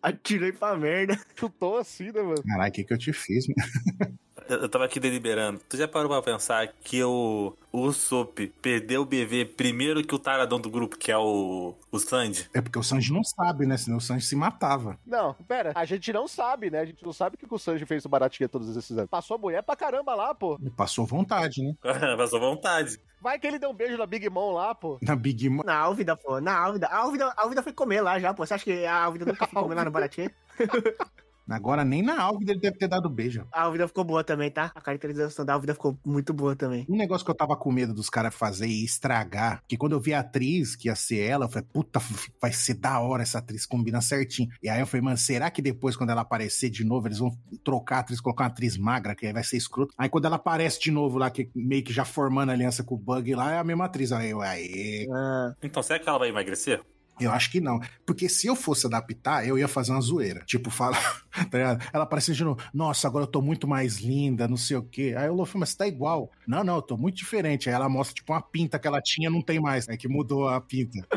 [0.02, 1.20] Atirei pra merda.
[1.36, 2.42] Chutou assim, né, mano?
[2.44, 4.18] Caralho, o que que eu te fiz, mano?
[4.48, 5.60] Eu tava aqui deliberando.
[5.68, 10.20] Tu já parou pra pensar que o, o Sop perdeu o BV primeiro que o
[10.20, 12.50] taradão do grupo, que é o, o Sandy?
[12.54, 13.78] É porque o Sanji não sabe, né?
[13.78, 14.98] Senão o Sanji se matava.
[15.06, 16.80] Não, pera, a gente não sabe, né?
[16.80, 19.10] A gente não sabe o que o Sanji fez no Baratinha todos esses anos.
[19.10, 20.58] Passou mulher pra caramba lá, pô.
[20.60, 21.74] Ele passou vontade, né?
[22.18, 23.00] Passou vontade.
[23.22, 25.00] Vai que ele deu um beijo na Big Mom lá, pô.
[25.02, 25.64] Na Big Mom.
[25.64, 26.40] Na Álvida, pô.
[26.40, 26.88] Na Álvida.
[26.88, 28.46] A Álvida, a Álvida foi comer lá já, pô.
[28.46, 30.32] Você acha que a Álvida nunca foi comer lá no Baratinha?
[31.50, 33.48] Agora nem na Alvida ele deve ter dado beijo.
[33.52, 34.72] A Álvida ficou boa também, tá?
[34.74, 36.86] A caracterização da Álvida ficou muito boa também.
[36.90, 40.00] Um negócio que eu tava com medo dos caras fazer e estragar, que quando eu
[40.00, 42.00] vi a atriz, que ia ser ela, eu falei, puta,
[42.42, 44.50] vai ser da hora essa atriz, combina certinho.
[44.62, 47.32] E aí eu falei, mano, será que depois, quando ela aparecer de novo, eles vão
[47.64, 49.94] trocar a atriz, colocar uma atriz magra, que aí vai ser escroto?
[49.98, 52.98] Aí quando ela aparece de novo lá, que meio que já formando aliança com o
[52.98, 54.12] Bug lá, é a mesma atriz.
[54.12, 55.08] Aí eu, aê.
[55.12, 56.82] Ah, Então, será que ela vai emagrecer?
[57.20, 57.80] Eu acho que não.
[58.06, 60.44] Porque se eu fosse adaptar, eu ia fazer uma zoeira.
[60.46, 60.98] Tipo, fala,
[61.50, 61.80] tá?
[61.94, 65.16] Ela aparecendo de novo, nossa, agora eu tô muito mais linda, não sei o quê.
[65.18, 66.32] Aí o Luffy, mas você tá igual.
[66.48, 67.70] Não, não, eu tô muito diferente.
[67.70, 69.88] Aí ela mostra, tipo, uma pinta que ela tinha, não tem mais.
[69.88, 71.08] É que mudou a pinta.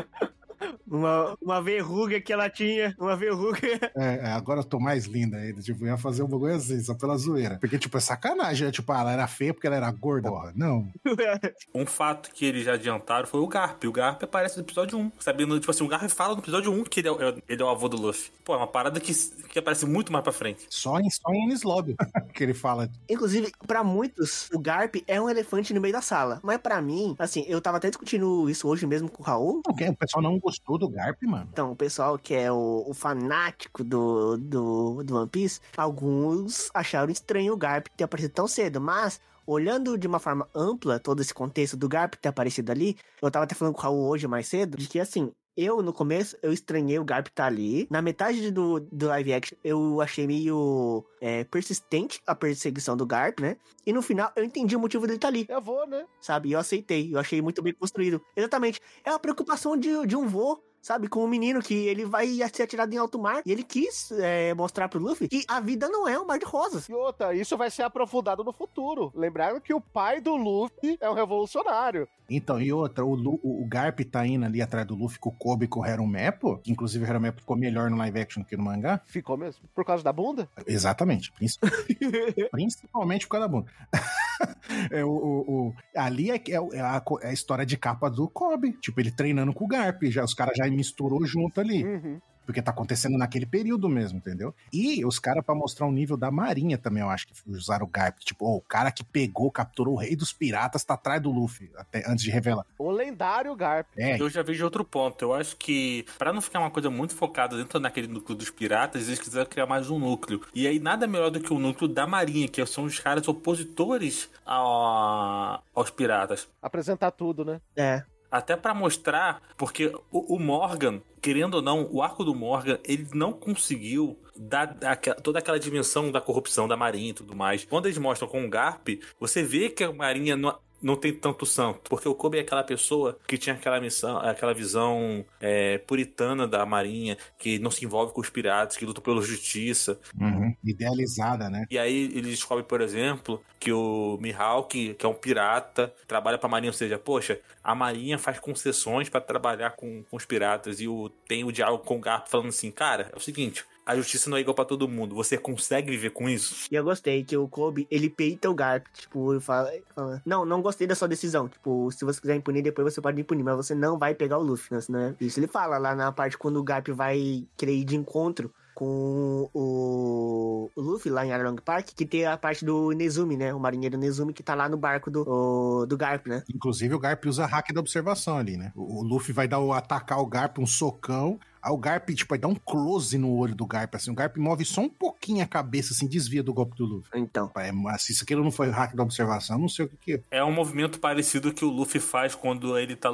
[0.89, 2.95] Uma, uma verruga que ela tinha.
[2.99, 3.59] Uma verruga.
[3.95, 5.61] É, é, agora eu tô mais linda ainda.
[5.61, 7.57] Tipo, eu ia fazer um bagulho assim, só pela zoeira.
[7.59, 8.67] Porque, tipo, é sacanagem.
[8.67, 8.71] né?
[8.71, 10.29] Tipo, ah, ela era feia porque ela era gorda.
[10.29, 10.87] Porra, não.
[11.73, 13.83] Um fato que eles já adiantaram foi o Garp.
[13.85, 15.11] O Garp aparece no episódio 1.
[15.19, 17.65] Sabendo, tipo assim, o Garp fala no episódio 1 que ele é, o- ele é
[17.65, 18.31] o avô do Luffy.
[18.43, 19.13] Pô, é uma parada que,
[19.49, 20.65] que aparece muito mais pra frente.
[20.69, 21.49] Só em, só em
[22.33, 22.89] que ele fala.
[23.09, 26.39] Inclusive, pra muitos, o Garp é um elefante no meio da sala.
[26.43, 29.61] Mas pra mim, assim, eu tava até discutindo isso hoje mesmo com o Raul.
[29.67, 29.89] O quê?
[29.89, 31.47] O pessoal não gostou do Garp, mano.
[31.51, 37.11] Então, o pessoal que é o, o fanático do, do, do One Piece, alguns acharam
[37.11, 41.33] estranho o Garp ter aparecido tão cedo, mas olhando de uma forma ampla todo esse
[41.33, 44.47] contexto do Garp ter aparecido ali, eu tava até falando com o Raul hoje mais
[44.47, 47.85] cedo, de que assim, Eu, no começo, eu estranhei o Garp tá ali.
[47.89, 53.41] Na metade do, do live action, eu achei meio é, persistente a perseguição do Garp,
[53.41, 53.57] né?
[53.85, 56.05] E no final, eu entendi o motivo dele estar ali, Eu vou, né?
[56.21, 56.49] sabe?
[56.49, 57.13] E eu aceitei.
[57.13, 58.21] Eu achei muito bem construído.
[58.37, 58.79] Exatamente.
[59.03, 60.63] É a preocupação de, de um vô.
[60.81, 64.11] Sabe, com um menino que ele vai ser atirado em alto mar e ele quis
[64.13, 66.87] é, mostrar pro Luffy que a vida não é um mar de rosas.
[66.87, 69.11] E outra, isso vai ser aprofundado no futuro.
[69.15, 72.07] Lembrando que o pai do Luffy é um revolucionário.
[72.29, 75.33] Então, e outra, o, Lu- o, Garp tá indo ali atrás do Luffy com o
[75.33, 78.55] Kobe e com o Herumepo, que inclusive o Herumepo ficou melhor no live action que
[78.55, 79.01] no mangá.
[79.07, 79.67] Ficou mesmo?
[79.75, 80.47] Por causa da bunda?
[80.65, 81.31] Exatamente.
[81.33, 81.59] princi-
[82.51, 83.71] Principalmente por causa da bunda.
[84.91, 88.27] É, o, o- o- ali é, é é a, é a história de capa do
[88.29, 88.73] Kobe.
[88.79, 90.03] Tipo, ele treinando com o Garp.
[90.05, 91.83] Já, os caras já misturou junto ali.
[91.83, 92.19] Uhum.
[92.49, 94.55] Porque tá acontecendo naquele período mesmo, entendeu?
[94.73, 97.87] E os caras, pra mostrar o nível da marinha também, eu acho que usaram o
[97.87, 98.17] Garp.
[98.21, 101.69] Tipo, ó, o cara que pegou, capturou o rei dos piratas, tá atrás do Luffy,
[101.77, 102.65] até antes de revelar.
[102.79, 103.85] O lendário Garp.
[103.95, 105.21] É, Eu já vejo outro ponto.
[105.23, 109.05] Eu acho que, pra não ficar uma coisa muito focada dentro daquele núcleo dos piratas,
[109.07, 110.41] eles quiseram criar mais um núcleo.
[110.51, 114.27] E aí, nada melhor do que o núcleo da Marinha, que são os caras opositores
[114.43, 116.47] a- aos piratas.
[116.63, 117.61] Apresentar tudo, né?
[117.75, 118.03] É.
[118.31, 123.07] Até pra mostrar, porque o, o Morgan, querendo ou não, o arco do Morgan, ele
[123.13, 127.65] não conseguiu dar aque- toda aquela dimensão da corrupção da Marinha e tudo mais.
[127.65, 128.87] Quando eles mostram com o Garp,
[129.19, 131.81] você vê que a Marinha não, não tem tanto santo.
[131.89, 136.65] Porque o Kobe é aquela pessoa que tinha aquela missão, aquela visão é, puritana da
[136.65, 139.99] Marinha, que não se envolve com os piratas, que luta pela justiça.
[140.19, 141.65] uhum, idealizada, né?
[141.69, 146.49] E aí ele descobre, por exemplo, que o Mihawk, que é um pirata, trabalha pra
[146.49, 150.87] Marinha, ou seja, poxa, a Marinha faz concessões pra trabalhar com, com os piratas e
[150.87, 154.29] o, tem o diálogo com o Garp falando assim, cara, é o seguinte, a justiça
[154.29, 156.67] não é igual pra todo mundo, você consegue viver com isso?
[156.71, 160.45] E eu gostei que o Kobe, ele peita o Garp, tipo, ele fala, fala, não,
[160.45, 163.23] não gostei da sua decisão, tipo, se você quiser me punir, depois você pode me
[163.23, 165.15] punir, mas você não vai pegar o Luffy, né?
[165.19, 168.53] É- Isso ele fala lá na parte quando o Garp vai querer ir de encontro
[168.75, 173.53] com o, o Luffy lá em Arlong Park, que tem a parte do Nezumi, né?
[173.53, 176.43] O marinheiro Nezumi que tá lá no barco do, o- do Garp, né?
[176.53, 178.71] Inclusive, o Garp usa hack da observação ali, né?
[178.75, 181.39] O, o Luffy vai dar o, atacar o Garp, um socão.
[181.61, 184.11] Aí o Garp, tipo, vai dar um close no olho do Garp, assim.
[184.11, 187.09] O Garp move só um pouquinho a cabeça, assim, desvia do golpe do Luffy.
[187.15, 187.51] Então.
[187.57, 189.97] É, mas se isso aquilo não foi hack da observação, eu não sei o que
[189.97, 190.39] que é.
[190.39, 193.09] É um movimento parecido que o Luffy faz quando ele tá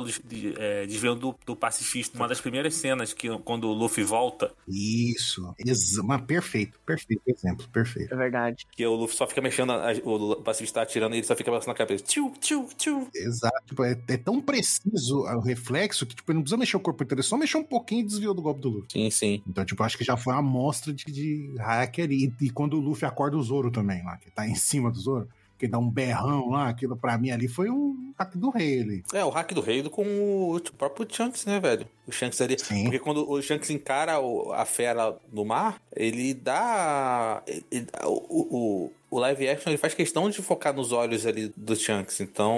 [0.58, 2.18] é, desviando do, do pacifista.
[2.18, 5.54] Uma das primeiras cenas que quando o Luffy volta, Isso.
[5.58, 8.14] Exa mas perfeito, perfeito exemplo, perfeito.
[8.14, 8.66] É verdade.
[8.72, 11.50] que o Luffy só fica mexendo, a- o pacifista tá atirando e ele só fica
[11.50, 12.04] balançando a cabeça.
[12.04, 13.08] Tchiu, tchiu, tchiu.
[13.16, 13.56] Exato.
[13.68, 17.04] Tipo, é, é tão preciso o reflexo que, tipo, ele não precisa mexer o corpo
[17.04, 18.88] inteiro, ele só mexer um pouquinho e desviou do golpe do Luffy.
[18.92, 19.44] Sim, sim.
[19.48, 22.12] Então, tipo, acho que já foi uma amostra de, de hacker.
[22.12, 25.00] E, e quando o Luffy acorda o Zoro também, lá, que tá em cima do
[25.00, 25.28] Zoro,
[25.58, 29.04] que dá um berrão lá, aquilo pra mim ali foi um hack do rei ali.
[29.14, 31.88] É, o hack do rei com o próprio Shanks, né, velho?
[32.08, 32.58] O Shanks ali.
[32.60, 32.84] Sim.
[32.84, 34.14] Porque quando o Shanks encara
[34.54, 37.42] a fera no mar, ele dá.
[37.72, 41.76] ele- o, o, o live action ele faz questão de focar nos olhos ali do
[41.76, 42.20] Shanks.
[42.20, 42.58] Então,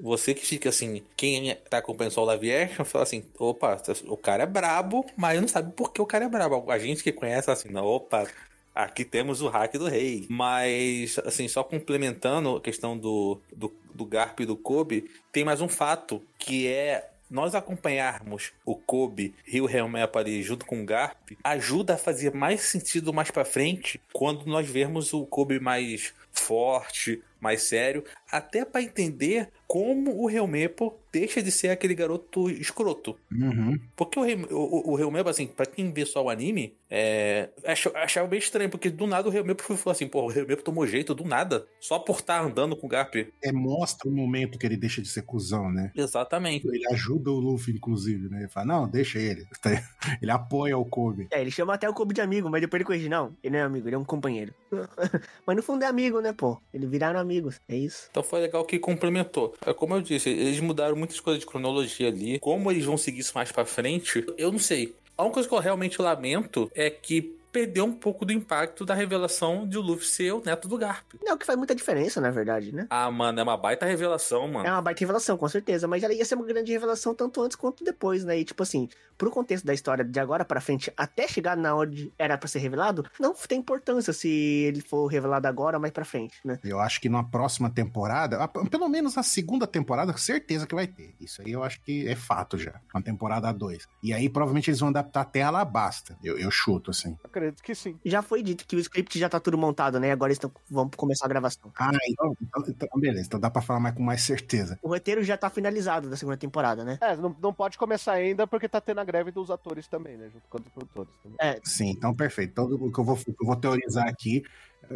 [0.00, 4.16] você que fica assim, quem tá acompanhando só o live action, fala assim: opa, o
[4.16, 6.70] cara é brabo, mas não sabe por que o cara é brabo.
[6.70, 8.26] A gente que conhece assim, não, opa.
[8.74, 10.26] Aqui temos o hack do rei.
[10.28, 15.60] Mas, assim, só complementando a questão do, do, do Garp e do Kobe, tem mais
[15.60, 20.84] um fato, que é nós acompanharmos o Kobe e o Helmepa ali junto com o
[20.84, 26.14] Garp, ajuda a fazer mais sentido mais pra frente quando nós vermos o Kobe mais
[26.34, 33.16] forte, mais sério, até pra entender como o Helmepo deixa de ser aquele garoto escroto.
[33.30, 33.78] Uhum.
[33.94, 37.50] Porque o, o, assim, pra quem vê só o anime, é,
[37.94, 41.14] achava bem estranho, porque do nada o Helmepo falou assim, pô, o Helmepo tomou jeito
[41.14, 43.14] do nada, só por estar andando com o Garp.
[43.42, 45.92] É, mostra o momento que ele deixa de ser cuzão, né?
[45.94, 46.66] Exatamente.
[46.66, 48.40] Ele ajuda o Luffy, inclusive, né?
[48.40, 49.46] Ele fala, não, deixa ele.
[50.20, 51.28] Ele apoia o Kobe.
[51.30, 53.58] É, ele chama até o Kobe de amigo, mas depois ele corrige, não, ele não
[53.58, 54.52] é amigo, ele é um companheiro.
[55.46, 56.60] mas no fundo é amigo, né, pô?
[56.72, 58.08] Eles viraram amigos, é isso.
[58.10, 59.54] Então foi legal que complementou.
[59.64, 62.38] É como eu disse, eles mudaram muitas coisas de cronologia ali.
[62.38, 64.94] Como eles vão seguir isso mais pra frente, eu não sei.
[65.16, 68.94] A única coisa que eu realmente lamento é que perdeu um pouco do impacto da
[68.94, 71.12] revelação de o Luffy ser o neto do Garp.
[71.24, 72.88] É o que faz muita diferença, na verdade, né?
[72.90, 74.66] Ah, mano, é uma baita revelação, mano.
[74.66, 77.56] É uma baita revelação, com certeza, mas ela ia ser uma grande revelação tanto antes
[77.56, 78.36] quanto depois, né?
[78.40, 82.12] E tipo assim, pro contexto da história de agora pra frente, até chegar na onde
[82.18, 86.04] era pra ser revelado, não tem importância se ele for revelado agora ou mais pra
[86.04, 86.58] frente, né?
[86.64, 90.88] Eu acho que na próxima temporada, a- pelo menos na segunda temporada, certeza que vai
[90.88, 91.14] ter.
[91.20, 92.80] Isso aí eu acho que é fato já.
[92.92, 93.86] Na temporada 2.
[94.02, 96.16] E aí provavelmente eles vão adaptar até Alabasta.
[96.24, 97.16] Eu, eu chuto, assim.
[97.44, 97.98] Acredito que sim.
[98.04, 100.10] Já foi dito que o script já tá tudo montado, né?
[100.10, 101.70] Agora eles tão, vão começar a gravação.
[101.78, 103.26] Ah, então, então- então, beleza.
[103.26, 104.78] Então dá pra falar mais com mais certeza.
[104.82, 106.98] O roteiro já tá finalizado da segunda temporada, né?
[107.00, 110.28] É, não, não pode começar ainda porque tá tendo a greve dos atores também, né?
[110.32, 111.36] Junto com os produtores também.
[111.40, 112.50] É, Sim, então perfeito.
[112.50, 114.42] Então o que eu vou, o que eu vou teorizar aqui,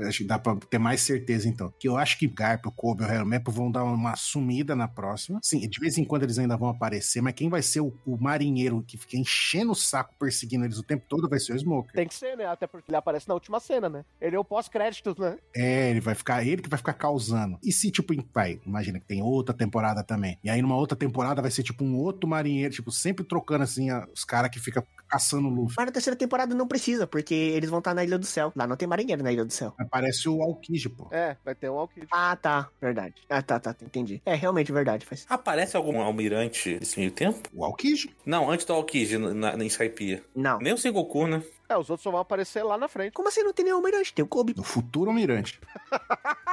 [0.07, 1.72] acho que dá pra ter mais certeza então.
[1.78, 4.89] Que eu acho que Garp, o Kobe e o Helmepo vão dar uma sumida na
[4.89, 5.41] próxima.
[5.43, 8.16] Sim, de vez em quando eles ainda vão aparecer, mas quem vai ser o, o
[8.16, 11.93] marinheiro que fica enchendo o saco perseguindo eles o tempo todo vai ser o Smoker.
[11.93, 12.47] Tem que ser, né?
[12.47, 14.05] Até porque ele aparece na última cena, né?
[14.20, 15.36] Ele é o pós-créditos, né?
[15.55, 17.59] É, ele vai ficar, ele que vai ficar causando.
[17.62, 20.39] E se, tipo, vai, imagina que tem outra temporada também.
[20.43, 23.91] E aí, numa outra temporada, vai ser tipo um outro marinheiro, tipo, sempre trocando assim
[23.91, 25.74] a- os caras que ficam caçando o Luffy.
[25.76, 28.52] mas na terceira temporada não precisa, porque eles vão estar na Ilha do Céu.
[28.54, 29.74] Lá não tem marinheiro na Ilha do Céu.
[29.78, 31.09] Aparece o Aokiji, pô.
[31.11, 32.06] É, vai ter um Alkid.
[32.11, 32.68] Ah, tá.
[32.80, 33.14] Verdade.
[33.28, 33.74] Ah, tá, tá.
[33.82, 34.22] Entendi.
[34.24, 35.06] É, realmente verdade.
[35.06, 35.26] Faz...
[35.28, 37.48] Aparece algum almirante nesse meio tempo?
[37.52, 38.14] O Aokiji.
[38.24, 40.22] Não, antes do Aokiji, na, na, em Skypiea.
[40.34, 40.59] Não.
[40.59, 41.42] Nem o Sengoku, né?
[41.68, 43.12] É, os outros só vão aparecer lá na frente.
[43.12, 44.14] Como assim não tem nenhum almirante?
[44.14, 44.54] Tem o Kobe.
[44.54, 45.61] Do futuro almirante.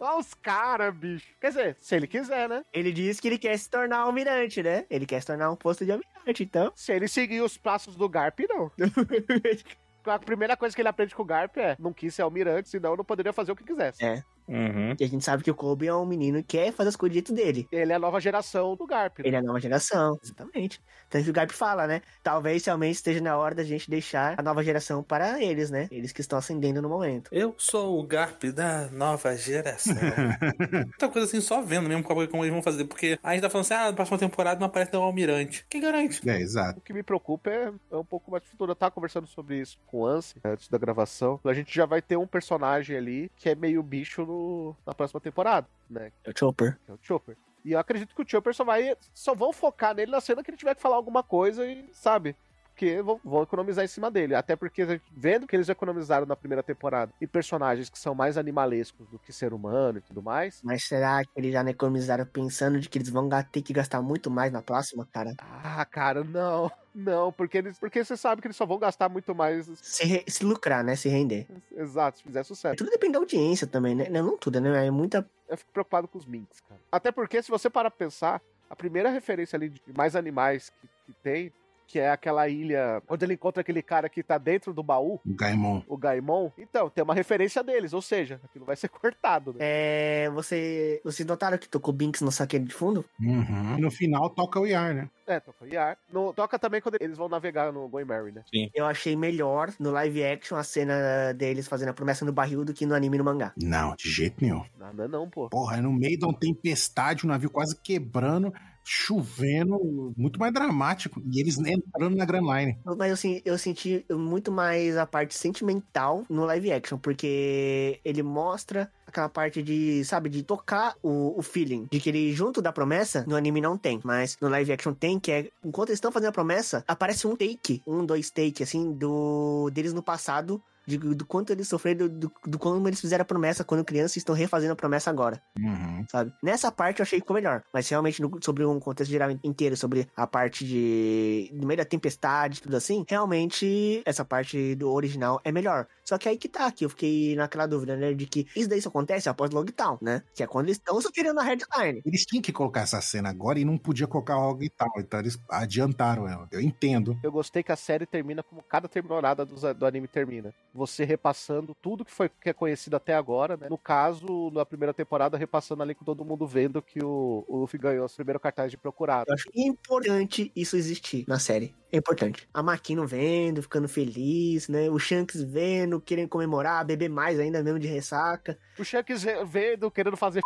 [0.00, 1.26] Olha os caras, bicho.
[1.40, 2.64] Quer dizer, se ele quiser, né?
[2.72, 4.86] Ele diz que ele quer se tornar almirante, né?
[4.88, 6.72] Ele quer se tornar um posto de almirante, então.
[6.74, 8.70] Se ele seguir os passos do Garp, não.
[10.06, 12.96] A primeira coisa que ele aprende com o Garp é não quis ser almirante, senão
[12.96, 14.02] não poderia fazer o que quisesse.
[14.02, 14.22] É.
[14.48, 14.96] Uhum.
[14.98, 17.12] E a gente sabe que o Kobe é um menino que quer fazer as coisas
[17.12, 17.68] do jeito dele.
[17.70, 19.18] Ele é a nova geração do Garp.
[19.18, 19.24] né?
[19.26, 20.80] Ele é a nova geração, exatamente.
[21.10, 22.00] Tanto que o Garp fala, né?
[22.22, 25.86] Talvez realmente esteja na hora da gente deixar a nova geração para eles, né?
[25.90, 27.28] Eles que estão ascendendo no momento.
[27.32, 29.94] Eu sou o Garp da nova geração.
[30.86, 32.84] Muita coisa assim, só vendo mesmo como eles vão fazer.
[32.84, 35.64] Porque a gente tá falando assim, ah, na próxima temporada não aparece o almirante.
[35.68, 36.28] Quem garante?
[36.28, 36.78] É, exato.
[36.78, 38.72] O que me preocupa é, é um pouco mais futuro.
[38.72, 41.40] Eu tava conversando sobre isso com o Anse antes da gravação.
[41.44, 44.37] A gente já vai ter um personagem ali que é meio bicho no-
[44.86, 46.12] na próxima temporada, né?
[46.24, 46.78] É o Chopper.
[46.88, 47.36] É o Chopper.
[47.64, 48.96] E eu acredito que o Chopper só vai.
[49.12, 52.36] Só vão focar nele na cena que ele tiver que falar alguma coisa e, sabe?
[52.78, 54.36] Porque vão, vão economizar em cima dele.
[54.36, 59.08] Até porque, vendo que eles economizaram na primeira temporada e personagens que são mais animalescos
[59.08, 60.60] do que ser humano e tudo mais.
[60.62, 64.00] Mas será que eles já não economizaram pensando de que eles vão ter que gastar
[64.00, 65.34] muito mais na próxima, cara?
[65.40, 66.70] Ah, cara, não.
[66.94, 67.78] Não, porque eles.
[67.78, 69.70] Porque você sabe que eles só vão gastar muito mais.
[69.80, 70.96] Se, re- se lucrar, né?
[70.96, 71.46] Se render.
[71.76, 72.74] Exato, se fizer sucesso.
[72.74, 74.08] Tudo depende da audiência também, né?
[74.08, 74.84] Não, não tudo, né?
[74.84, 75.24] É muita.
[75.48, 76.80] eu fico preocupado com os minks, cara.
[76.90, 80.88] Até porque, se você parar pra pensar, a primeira referência ali de mais animais que,
[81.06, 81.52] que tem,
[81.88, 85.34] que é aquela ilha onde ele encontra aquele cara que tá dentro do baú, O
[85.34, 85.82] Gaimon.
[85.88, 86.50] o Gaimon.
[86.58, 89.58] Então, tem uma referência deles, ou seja, aquilo vai ser cortado, né?
[89.60, 90.30] É.
[90.34, 91.00] Você.
[91.02, 93.04] Vocês notaram que tocou Binks no saqueiro de fundo?
[93.20, 93.78] Uhum.
[93.78, 95.08] E no final toca o Yar, né?
[95.26, 95.96] É, toca Yar.
[96.12, 98.42] No, toca também quando eles vão navegar no Going Mary, né?
[98.74, 102.74] Eu achei melhor no live action a cena deles fazendo a promessa no barril do
[102.74, 103.52] que no anime e no mangá.
[103.56, 104.62] Não, de jeito nenhum.
[104.78, 105.48] Nada não, pô.
[105.48, 108.52] Porra, é no meio de uma tempestade, o navio quase quebrando,
[108.88, 111.22] chovendo, muito mais dramático.
[111.30, 112.78] E eles entrando na Grand Line.
[112.96, 118.22] Mas eu, sen- eu senti muito mais a parte sentimental no live action, porque ele
[118.22, 121.86] mostra aquela parte de, sabe, de tocar o, o feeling.
[121.90, 124.00] De que ele, junto da promessa, no anime não tem.
[124.02, 127.36] Mas no live action tem, que é, enquanto eles estão fazendo a promessa, aparece um
[127.36, 130.62] take, um, dois take, assim, do deles no passado.
[130.88, 134.16] De, do quanto eles sofreram, do, do, do como eles fizeram a promessa quando crianças
[134.16, 136.04] e estão refazendo a promessa agora Uhum.
[136.10, 136.32] sabe?
[136.42, 137.62] Nessa parte eu achei que ficou melhor.
[137.74, 141.50] Mas realmente, no- sobre um contexto geral inteiro, sobre a parte de.
[141.52, 145.86] no meio da tempestade, tudo assim, realmente essa parte do original é melhor.
[146.04, 148.14] Só que aí que tá, que eu fiquei naquela dúvida, né?
[148.14, 150.22] De que isso daí só acontece após Logtown, né?
[150.34, 152.00] Que é quando eles estão sofrendo a headline.
[152.04, 154.88] Eles tinham que colocar essa cena agora e não podia colocar e tal.
[154.98, 156.48] Então eles adiantaram ela.
[156.50, 157.18] Eu entendo.
[157.22, 160.52] Eu gostei que a série termina como cada temporada do, do anime termina.
[160.78, 163.66] Você repassando tudo que foi que é conhecido até agora, né?
[163.68, 167.78] No caso, na primeira temporada, repassando ali com todo mundo vendo que o, o Luffy
[167.78, 169.26] ganhou o primeiro cartaz de procurado.
[169.28, 171.74] Eu acho importante isso existir na série.
[171.92, 172.48] É importante.
[172.54, 174.88] A Makino vendo, ficando feliz, né?
[174.88, 178.58] O Shanks vendo, querendo comemorar, beber mais ainda mesmo de ressaca.
[178.78, 180.40] O Shanks ve- vendo, querendo fazer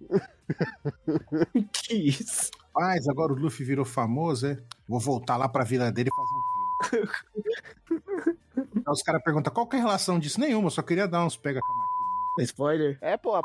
[1.72, 2.50] que isso?
[2.74, 4.58] Mas agora o Luffy virou famoso, é?
[4.88, 6.51] Vou voltar lá pra vila dele e fazer um.
[8.56, 10.40] Aí os caras perguntam qual que é a relação disso?
[10.40, 12.44] Nenhuma, só queria dar uns pega com a máquina.
[12.44, 12.98] Spoiler?
[13.00, 13.40] É, pô, a.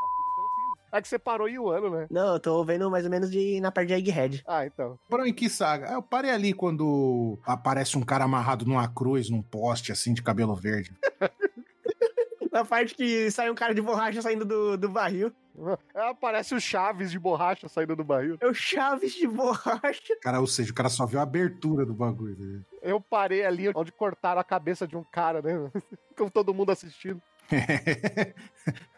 [0.94, 2.08] É que você parou em um ano, né?
[2.10, 4.42] Não, eu tô vendo mais ou menos de, na parte de Egghead.
[4.48, 4.98] Ah, então.
[5.10, 5.90] Parou em que saga?
[5.90, 10.24] Ah, Eu parei ali quando aparece um cara amarrado numa cruz, num poste, assim, de
[10.24, 10.92] cabelo verde.
[12.58, 15.32] Na parte que sai um cara de borracha saindo do, do barril.
[15.94, 18.36] Ah, Parece o Chaves de borracha saindo do barril.
[18.42, 20.16] É o Chaves de borracha.
[20.24, 22.36] Cara, ou seja, o cara só viu a abertura do bagulho.
[22.36, 22.62] né?
[22.82, 25.70] Eu parei ali onde cortaram a cabeça de um cara, né?
[26.18, 27.22] Com todo mundo assistindo.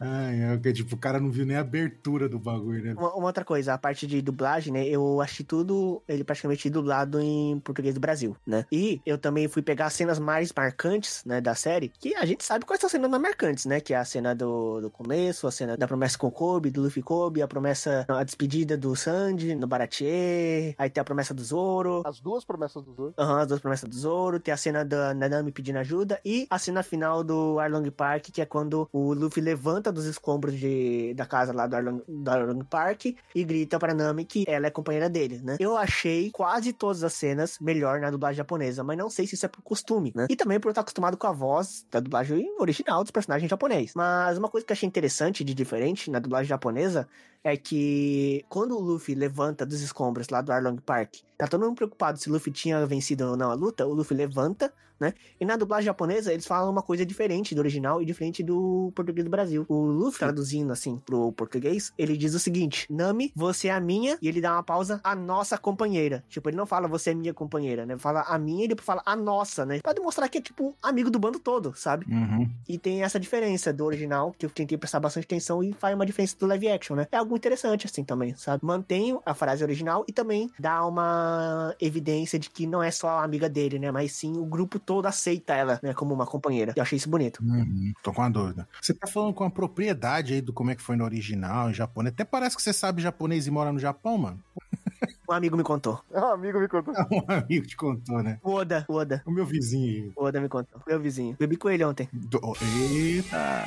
[0.00, 2.94] ai, é que, tipo, o cara não viu nem a abertura do bagulho, né?
[2.94, 4.86] Uma, uma outra coisa, a parte de dublagem, né?
[4.86, 8.64] Eu achei tudo, ele praticamente dublado em português do Brasil, né?
[8.70, 12.44] E eu também fui pegar as cenas mais marcantes, né, da série, que a gente
[12.44, 13.80] sabe quais são as cenas mais marcantes, né?
[13.80, 16.82] Que é a cena do, do começo, a cena da promessa com o Kobe, do
[16.82, 21.42] Luffy Kobe, a promessa, a despedida do Sanji no Baratier, aí tem a promessa do
[21.42, 23.14] Zoro, As duas promessas do Zoro.
[23.18, 26.58] Aham, as duas promessas do Zoro, tem a cena da Nanami pedindo ajuda e a
[26.58, 31.26] cena final do Arlong Park, que é quando o Luffy levanta dos escombros de, da
[31.26, 35.08] casa lá do Arlong, do Arlong Park e grita pra Nami que ela é companheira
[35.08, 35.56] dele, né?
[35.58, 39.46] Eu achei quase todas as cenas melhor na dublagem japonesa, mas não sei se isso
[39.46, 40.26] é por costume, né?
[40.28, 43.92] E também por eu estar acostumado com a voz da dublagem original dos personagens japoneses.
[43.94, 47.08] Mas uma coisa que eu achei interessante de diferente na dublagem japonesa
[47.42, 51.76] é que quando o Luffy levanta dos escombros lá do Arlong Park, tá todo mundo
[51.76, 55.14] preocupado se o Luffy tinha vencido ou não a luta, o Luffy levanta, né?
[55.40, 59.24] E na dublagem japonesa eles falam uma coisa diferente do original e diferente do português
[59.24, 59.64] do Brasil.
[59.68, 64.18] O Luffy, traduzindo assim pro português, ele diz o seguinte: Nami, você é a minha,
[64.20, 66.24] e ele dá uma pausa, a nossa companheira.
[66.28, 67.96] Tipo, ele não fala você é minha companheira, né?
[67.98, 69.80] Fala a minha e depois fala a nossa, né?
[69.80, 72.06] Pra demonstrar que é tipo amigo do bando todo, sabe?
[72.10, 72.50] Uhum.
[72.68, 76.06] E tem essa diferença do original, que eu tentei prestar bastante atenção e faz uma
[76.06, 77.06] diferença do live action, né?
[77.12, 78.64] É algo interessante, assim, também, sabe?
[78.64, 83.24] Mantém a frase original e também dá uma evidência de que não é só a
[83.24, 83.90] amiga dele, né?
[83.92, 85.92] Mas sim o grupo todo aceita ela, né?
[85.92, 86.72] Como uma companheira.
[86.74, 87.42] Eu achei isso bonito.
[87.42, 87.92] Uhum.
[88.02, 88.66] Tô com uma dúvida.
[88.80, 91.74] Você tá falando com a propriedade aí do como é que foi no original, em
[91.74, 92.14] japonês.
[92.14, 94.42] Até parece que você sabe japonês e mora no Japão, mano.
[95.28, 96.00] Um amigo me contou.
[96.12, 96.94] Um amigo me contou.
[97.10, 98.38] Um amigo te contou, né?
[98.42, 99.22] O Oda, o Oda.
[99.26, 100.12] O meu vizinho.
[100.16, 100.80] O Oda me contou.
[100.86, 101.36] Meu vizinho.
[101.38, 102.08] Bebi com ele ontem.
[102.12, 102.40] Do...
[102.62, 103.64] Eita!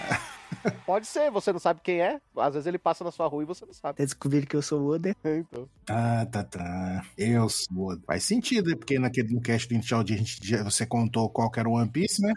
[0.86, 2.20] Pode ser, você não sabe quem é.
[2.36, 3.92] Às vezes ele passa na sua rua e você não sabe.
[3.92, 5.16] Até descobrir que eu sou o Oda.
[5.24, 5.68] Então.
[5.86, 7.06] Tá, tá, tá.
[7.18, 7.98] Eu sou.
[8.06, 8.76] Faz sentido, né?
[8.76, 11.70] Porque naquele no cast do inicial dia a gente, já- você contou qual que era
[11.70, 12.34] o One Piece, né?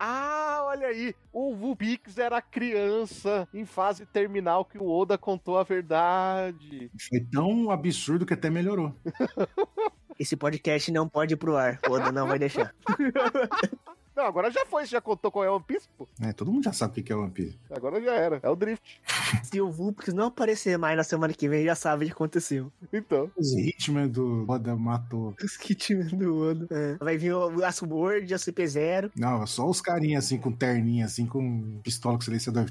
[0.00, 1.14] Ah, olha aí.
[1.30, 6.90] O Vupix era criança em fase terminal que o Oda contou a verdade.
[7.08, 8.94] Foi tão absurdo que até melhorou.
[10.18, 11.78] Esse podcast não pode ir pro ar.
[11.88, 12.74] O Oda não vai deixar.
[14.18, 14.84] Não, agora já foi.
[14.84, 16.08] Você já contou qual é o One Piece, pô?
[16.20, 17.56] É, todo mundo já sabe o que é o One Piece.
[17.70, 18.40] Agora já era.
[18.42, 19.00] É o Drift.
[19.44, 22.72] Se o Vulpix não aparecer mais na semana que vem, já sabe o que aconteceu.
[22.92, 23.30] Então.
[23.36, 25.36] Os Hitman do Oda matou.
[25.40, 26.66] Os que time do Oda.
[26.68, 26.96] É.
[26.96, 29.12] Vai vir o Aço Word, a CP0.
[29.14, 32.66] Não, só os carinhas assim, com terninha, assim, com pistola com silenciador.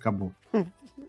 [0.00, 0.32] Acabou.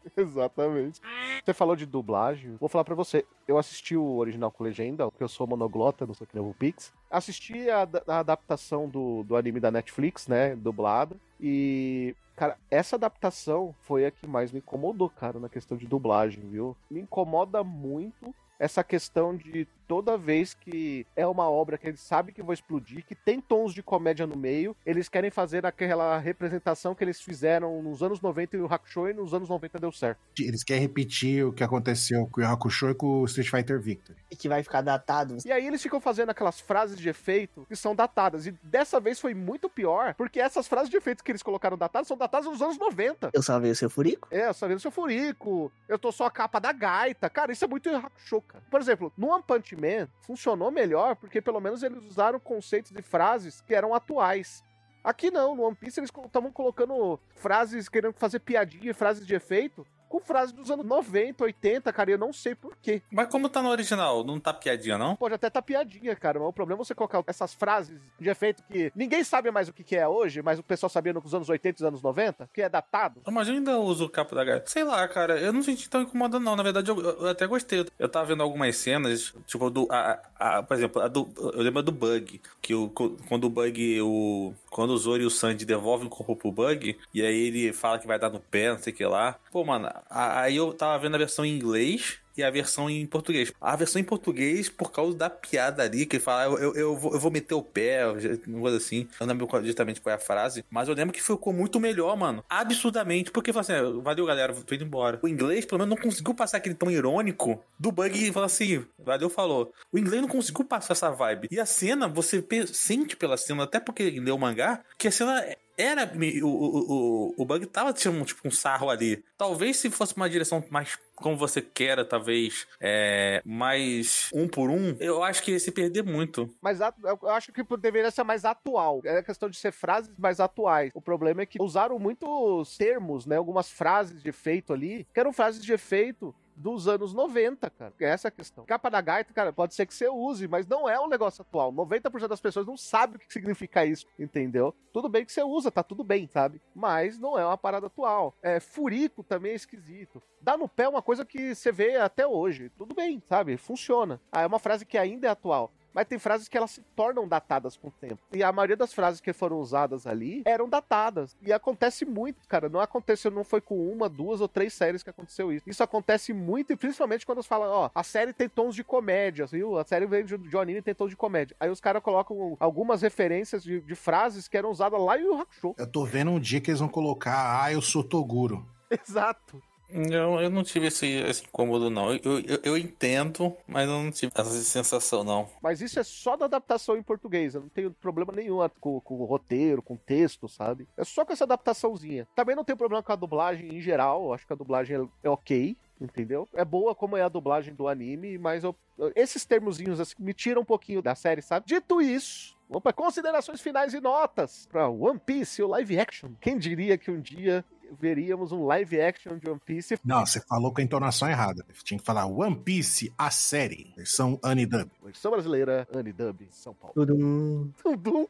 [0.18, 1.02] Exatamente.
[1.44, 2.56] Você falou de dublagem.
[2.60, 3.26] Vou falar pra você.
[3.48, 6.54] Eu assisti o original com legenda, porque eu sou monoglota, não sou que nem o
[6.54, 6.94] Pix.
[7.10, 10.56] Assisti a, a adaptação do, do anime da Netflix, né?
[10.56, 11.16] Dublada.
[11.40, 12.16] E.
[12.36, 16.78] Cara, essa adaptação foi a que mais me incomodou, cara, na questão de dublagem, viu?
[16.90, 22.34] Me incomoda muito essa questão de toda vez que é uma obra que eles sabem
[22.34, 26.94] que vai explodir, que tem tons de comédia no meio, eles querem fazer aquela representação
[26.94, 30.20] que eles fizeram nos anos 90 e o Hakusho e nos anos 90 deu certo.
[30.40, 34.18] Eles querem repetir o que aconteceu com o Hakusho e com o Street Fighter Victory.
[34.30, 35.38] E que vai ficar datado.
[35.46, 38.46] E aí eles ficam fazendo aquelas frases de efeito que são datadas.
[38.46, 42.08] E dessa vez foi muito pior, porque essas frases de efeito que eles colocaram datadas
[42.08, 43.32] são datadas nos anos 90.
[43.34, 44.28] Eu salvei o seu furico?
[44.32, 47.30] É, sabendo seu furico, eu tô só a capa da gaita.
[47.30, 48.64] Cara, isso é muito Hakusho, cara.
[48.70, 53.02] Por exemplo, no One Punch Man funcionou melhor porque pelo menos eles usaram conceitos e
[53.02, 54.64] frases que eram atuais.
[55.04, 59.86] Aqui não, no One Piece eles estavam colocando frases, querendo fazer piadinha, frases de efeito,
[60.08, 63.02] com frases dos anos 90, 80, cara, e eu não sei porquê.
[63.12, 65.16] Mas como tá no original, não tá piadinha, não?
[65.16, 68.64] Pode até tá piadinha, cara, mas o problema é você colocar essas frases de efeito
[68.70, 71.50] que ninguém sabe mais o que que é hoje, mas o pessoal sabia nos anos
[71.50, 73.22] 80 e anos 90, que é datado.
[73.32, 74.70] Mas eu ainda uso o capo da gaita.
[74.70, 76.56] Sei lá, cara, eu não senti tão incomodado, não.
[76.56, 77.86] Na verdade, eu, eu até gostei.
[78.00, 79.88] Eu tava vendo algumas cenas, tipo, do.
[79.92, 82.42] A, a- por exemplo, a do, eu lembro do Bug.
[82.62, 84.02] Que o, quando o Bug.
[84.02, 87.74] O, quando o Zoro e o Sandy devolvem o corpo pro Bug, e aí ele
[87.74, 89.36] fala que vai dar no pé, não sei o que lá.
[89.52, 92.20] Pô, mano, aí eu tava vendo a versão em inglês.
[92.38, 93.52] E a versão em português.
[93.60, 96.96] A versão em português, por causa da piada ali, que ele fala, eu, eu, eu
[96.96, 98.06] vou, eu vou meter o pé,
[98.46, 99.08] uma coisa assim.
[99.20, 100.64] Eu não lembro justamente qual é a frase.
[100.70, 102.46] Mas eu lembro que ficou muito melhor, mano.
[102.48, 103.32] Absurdamente.
[103.32, 105.20] Porque fala assim, "Ah, valeu, galera, tô indo embora.
[105.24, 108.86] O inglês, pelo menos, não conseguiu passar aquele tom irônico do bug e falar assim,
[109.00, 109.74] valeu, falou.
[109.92, 111.48] O inglês não conseguiu passar essa vibe.
[111.50, 115.44] E a cena, você sente pela cena, até porque leu o mangá, que a cena
[115.78, 116.12] era.
[116.42, 119.24] O, o, o, o bug tava tirando tipo, um sarro ali.
[119.38, 124.96] Talvez se fosse uma direção mais como você quer, talvez, é, mais um por um,
[125.00, 126.54] eu acho que ia se perder muito.
[126.62, 129.02] Mas eu acho que deveria ser mais atual.
[129.04, 130.92] É questão de ser frases mais atuais.
[130.94, 133.36] O problema é que usaram muitos termos, né?
[133.36, 137.94] Algumas frases de efeito ali, que eram frases de efeito dos anos 90, cara.
[138.00, 138.66] Essa é a questão.
[138.66, 141.72] Capa da gaita, cara, pode ser que você use, mas não é um negócio atual.
[141.72, 144.74] 90% das pessoas não sabe o que significa isso, entendeu?
[144.92, 146.60] Tudo bem que você usa, tá tudo bem, sabe?
[146.74, 148.36] Mas não é uma parada atual.
[148.42, 150.22] É, furico também é esquisito.
[150.42, 152.72] Dá no pé é uma coisa que você vê até hoje.
[152.78, 153.58] Tudo bem, sabe?
[153.58, 154.20] Funciona.
[154.32, 157.28] Ah, é uma frase que ainda é atual mas tem frases que elas se tornam
[157.28, 158.20] datadas com o tempo.
[158.32, 161.36] E a maioria das frases que foram usadas ali eram datadas.
[161.42, 162.70] E acontece muito, cara.
[162.70, 165.68] Não aconteceu, não foi com uma, duas ou três séries que aconteceu isso.
[165.68, 169.48] Isso acontece muito, e principalmente quando eles falam, ó, a série tem tons de comédia,
[169.48, 169.76] viu?
[169.76, 171.58] A série vem de, anime e tem tons de comédia.
[171.60, 175.42] Aí os caras colocam algumas referências de, de, frases que eram usadas lá em Yu
[175.42, 175.74] Hakusho.
[175.80, 178.64] Eu tô vendo um dia que eles vão colocar, ah, eu sou Toguro.
[178.92, 179.60] Exato.
[179.90, 182.14] Eu, eu não tive esse, esse incômodo, não.
[182.14, 185.48] Eu, eu, eu, entendo, mas eu não tive essa sensação, não.
[185.62, 187.56] Mas isso é só da adaptação em português.
[187.56, 190.88] Eu não tenho problema nenhum com, com o roteiro, com o texto, sabe?
[190.98, 192.28] É só com essa adaptaçãozinha.
[192.36, 194.34] Também não tenho problema com a dublagem em geral.
[194.34, 196.48] Acho que a dublagem é, é ok entendeu?
[196.54, 198.76] É boa como é a dublagem do anime, mas eu,
[199.16, 201.66] esses termozinhos assim, me tiram um pouquinho da série, sabe?
[201.66, 206.32] Dito isso, vamos para considerações finais e notas para One Piece, o live action.
[206.40, 207.66] Quem diria que um dia
[208.00, 209.98] veríamos um live action de One Piece.
[210.04, 211.66] Não, você falou com a entonação errada.
[211.84, 214.90] Tinha que falar One Piece, a série, versão Unidub.
[215.04, 216.94] Versão brasileira, Unidub, São Paulo.
[216.94, 217.72] Tudum.
[217.82, 218.28] Tudum.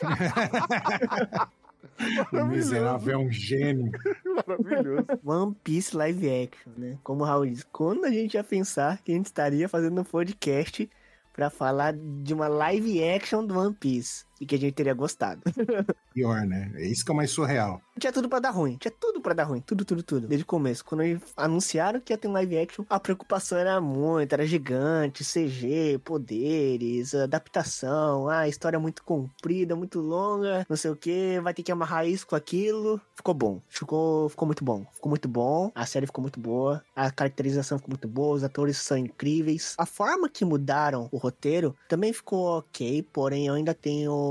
[2.32, 3.92] O miserável é um gênio.
[4.46, 5.06] Maravilhoso.
[5.24, 6.98] One Piece live action, né?
[7.02, 10.04] Como o Raul diz, quando a gente ia pensar que a gente estaria fazendo um
[10.04, 10.88] podcast
[11.32, 15.42] para falar de uma live action do One Piece e que a gente teria gostado.
[16.14, 16.72] Pior, né?
[16.74, 17.80] É isso que é mais surreal.
[17.98, 18.76] Tinha tudo para dar ruim.
[18.78, 19.60] Tinha tudo para dar ruim.
[19.60, 20.26] Tudo, tudo, tudo.
[20.26, 20.84] Desde o começo.
[20.84, 24.32] Quando eles anunciaram que ia ter um live action, a preocupação era muito.
[24.32, 28.28] Era gigante, CG, poderes, adaptação.
[28.28, 31.38] Ah, história muito comprida, muito longa, não sei o que.
[31.40, 32.98] Vai ter que amarrar isso com aquilo.
[33.14, 33.60] Ficou bom.
[33.68, 34.86] Ficou, ficou muito bom.
[34.94, 35.70] Ficou muito bom.
[35.74, 36.82] A série ficou muito boa.
[36.96, 38.36] A caracterização ficou muito boa.
[38.36, 39.74] Os atores são incríveis.
[39.76, 43.02] A forma que mudaram o roteiro também ficou ok.
[43.12, 44.29] Porém, eu ainda tenho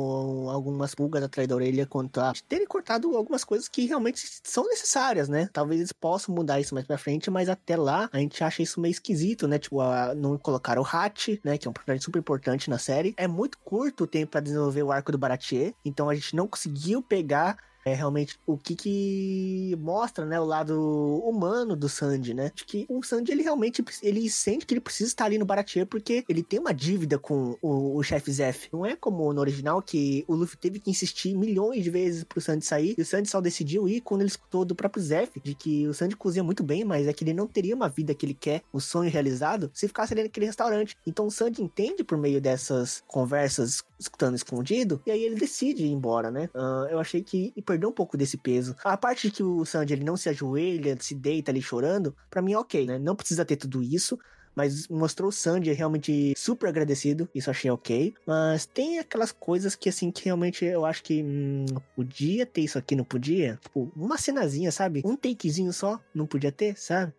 [0.50, 5.28] algumas pulgas atrás da orelha quanto a terem cortado algumas coisas que realmente são necessárias,
[5.28, 5.50] né?
[5.52, 8.80] Talvez eles possam mudar isso mais pra frente, mas até lá a gente acha isso
[8.80, 9.60] meio esquisito, né?
[9.60, 11.58] Tipo, a, não colocar o Hat, né?
[11.58, 13.14] Que é um personagem super importante na série.
[13.18, 16.47] É muito curto o tempo para desenvolver o arco do Baratier, então a gente não
[16.47, 22.51] conseguiu pegar é realmente o que que mostra, né, o lado humano do Sandy, né?
[22.53, 25.86] De que o Sandy, ele realmente, ele sente que ele precisa estar ali no Baratier
[25.86, 28.69] porque ele tem uma dívida com o, o chefe Zef.
[28.71, 32.41] Não é como no original que o Luffy teve que insistir milhões de vezes pro
[32.41, 35.55] Sandy sair e o Sandy só decidiu ir quando ele escutou do próprio Zef de
[35.55, 38.25] que o Sandy cozinha muito bem, mas é que ele não teria uma vida que
[38.25, 40.97] ele quer, o sonho realizado, se ficasse ali naquele restaurante.
[41.05, 45.91] Então o Sandy entende por meio dessas conversas escutando escondido e aí ele decide ir
[45.91, 46.49] embora, né?
[46.55, 48.76] Uh, eu achei que perdeu um pouco desse peso.
[48.84, 52.53] A parte que o Sanji ele não se ajoelha, se deita ali chorando, para mim
[52.53, 52.97] é ok, né?
[52.97, 54.17] Não precisa ter tudo isso
[54.56, 58.14] mas mostrou o Sandy realmente super agradecido, isso achei ok.
[58.26, 62.78] Mas tem aquelas coisas que, assim, que realmente eu acho que hum, podia ter isso
[62.78, 63.60] aqui, não podia?
[63.62, 65.02] Tipo, uma cenazinha, sabe?
[65.06, 67.14] Um takezinho só, não podia ter, sabe?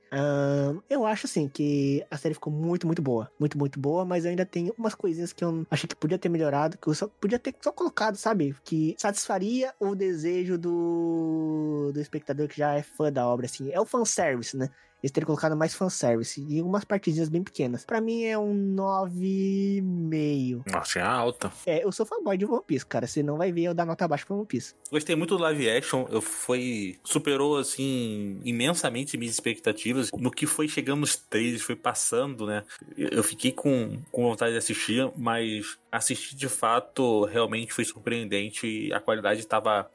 [0.89, 3.31] Eu acho, assim, que a série ficou muito, muito boa.
[3.39, 6.77] Muito, muito boa, mas ainda tenho umas coisinhas que eu achei que podia ter melhorado,
[6.77, 8.55] que eu só podia ter só colocado, sabe?
[8.65, 13.71] Que satisfaria o desejo do, do espectador que já é fã da obra, assim.
[13.71, 14.69] É o fanservice, né?
[15.03, 17.85] Eles teriam colocado mais fanservice e umas partidinhas bem pequenas.
[17.85, 20.63] Para mim é um 9,5.
[20.71, 21.53] Nossa, é alta.
[21.67, 23.07] É, eu sou fanboy de One Piece, cara.
[23.07, 24.75] Você não vai ver eu dar nota baixa pra One Piece.
[24.91, 26.07] Gostei muito do live action.
[26.11, 26.99] Eu foi.
[27.05, 30.11] Superou, assim, imensamente minhas expectativas.
[30.13, 32.65] No que foi chegando nos trailers, foi passando, né?
[32.97, 38.93] Eu fiquei com, com vontade de assistir, mas assistir de fato realmente foi surpreendente e
[38.93, 39.91] a qualidade estava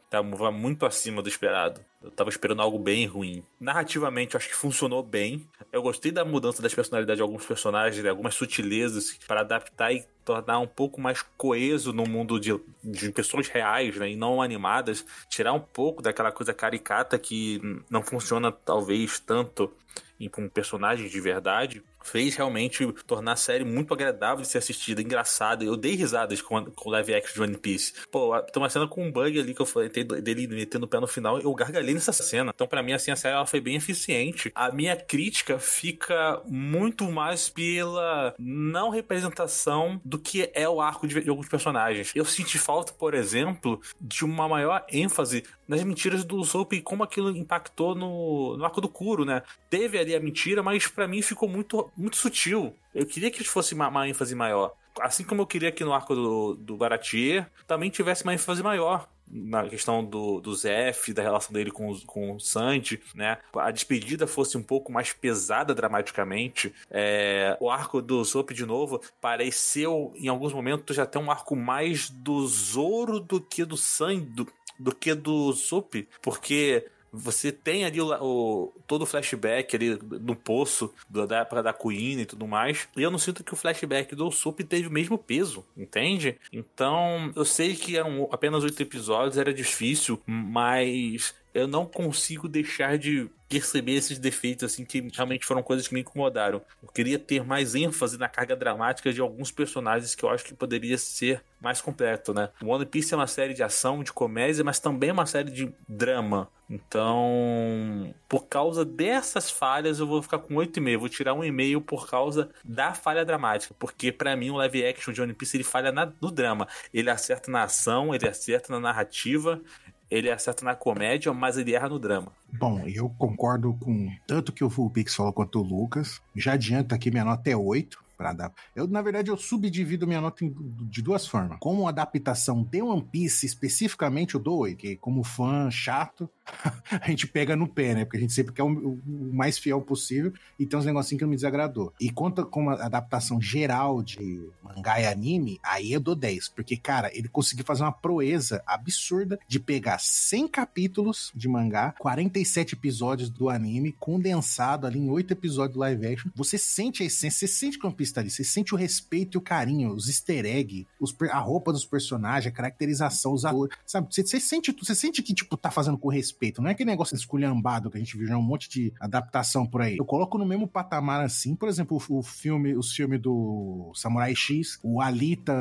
[0.51, 1.81] muito acima do esperado.
[2.01, 3.43] Eu tava esperando algo bem ruim.
[3.59, 5.47] Narrativamente, eu acho que funcionou bem.
[5.71, 10.59] Eu gostei da mudança das personalidades de alguns personagens, algumas sutilezas para adaptar e tornar
[10.59, 15.05] um pouco mais coeso no mundo de, de pessoas reais, né, e não animadas.
[15.29, 19.73] Tirar um pouco daquela coisa caricata que não funciona talvez tanto
[20.19, 25.01] em um personagem de verdade fez realmente tornar a série muito agradável de ser assistida,
[25.01, 25.65] engraçada.
[25.65, 27.93] Eu dei risadas com, com o live action de One Piece.
[28.11, 30.99] Pô, tem uma cena com um bug ali que eu falei dele metendo o pé
[30.99, 31.39] no final.
[31.39, 32.51] Eu gargalhei nessa cena.
[32.53, 34.51] Então, para mim, assim, a série ela foi bem eficiente.
[34.53, 41.21] A minha crítica fica muito mais pela não representação do que é o arco de,
[41.21, 42.11] de alguns personagens.
[42.13, 47.03] Eu senti falta, por exemplo, de uma maior ênfase nas mentiras do Soap e como
[47.03, 49.41] aquilo impactou no, no arco do Kuro, né?
[49.69, 52.75] Teve ali a mentira, mas para mim ficou muito muito sutil.
[52.93, 54.73] Eu queria que fosse uma, uma ênfase maior.
[54.99, 59.07] assim como eu queria que no arco do, do Baratier também tivesse uma ênfase maior
[59.27, 63.39] na questão do, do Zef, da relação dele com, com o Sanji, né?
[63.55, 66.73] A despedida fosse um pouco mais pesada dramaticamente.
[66.91, 72.09] É, o arco do Zop, de novo, pareceu, em alguns momentos, ter um arco mais
[72.09, 77.99] do Zoro do que do Sanji, do, do que do Zop, porque você tem ali
[78.01, 82.47] o, o- todo o flashback ali no poço do- da época da Queen e tudo
[82.47, 82.87] mais.
[82.95, 86.37] E eu não sinto que o flashback do Sup teve o mesmo peso, entende?
[86.51, 92.97] Então, eu sei que eram apenas oito episódios, era difícil, mas eu não consigo deixar
[92.97, 93.29] de
[93.59, 96.61] perceber esses defeitos assim que realmente foram coisas que me incomodaram.
[96.83, 100.53] Eu queria ter mais ênfase na carga dramática de alguns personagens que eu acho que
[100.53, 102.49] poderia ser mais completo, né?
[102.61, 105.49] O One Piece é uma série de ação, de comédia, mas também é uma série
[105.51, 106.49] de drama.
[106.69, 110.97] Então, por causa dessas falhas, eu vou ficar com 8,5.
[110.99, 113.75] Vou tirar um e-mail por causa da falha dramática.
[113.77, 116.67] Porque, pra mim, o live action de One Piece ele falha na- no drama.
[116.93, 119.61] Ele acerta na ação, ele acerta na narrativa,
[120.09, 122.31] ele acerta na comédia, mas ele erra no drama.
[122.53, 126.21] Bom, eu concordo com tanto que o Full Pix falou quanto o Lucas.
[126.35, 128.04] Já adianto aqui, minha nota é 8.
[128.17, 128.51] Pra dar.
[128.75, 130.55] Eu, na verdade, eu subdivido minha nota em-
[130.89, 131.57] de duas formas.
[131.59, 134.77] Como adaptação de One Piece, especificamente, eu dou 8.
[134.77, 136.29] Que como fã chato,
[137.01, 138.05] a gente pega no pé, né?
[138.05, 141.19] Porque a gente sempre quer o, o- o mais fiel possível e tem uns negocinhos
[141.19, 141.93] que não me desagradou.
[141.99, 146.49] E quanto como a adaptação geral de mangá e anime, aí eu dou 10.
[146.49, 152.75] Porque, cara, ele conseguiu fazer uma proeza absurda de pegar 100 capítulos de mangá, 47
[152.75, 156.31] episódios do anime, condensado ali em 8 episódios do live action.
[156.35, 158.77] Você sente a essência, você sente que o One Piece tá ali, você sente o
[158.77, 163.33] respeito e o carinho, os easter egg, os per- a roupa dos personagens, a caracterização,
[163.33, 164.07] os atores, sabe?
[164.13, 167.15] Você, você sente, você sente que, tipo, tá fazendo com respeito, não é aquele negócio
[167.15, 169.97] esculhambado que a gente viu já um monte de adaptação por aí.
[169.97, 174.35] Eu coloco no mesmo patamar assim, por exemplo, o, o filme, os filmes do Samurai
[174.35, 175.53] X, o Alita,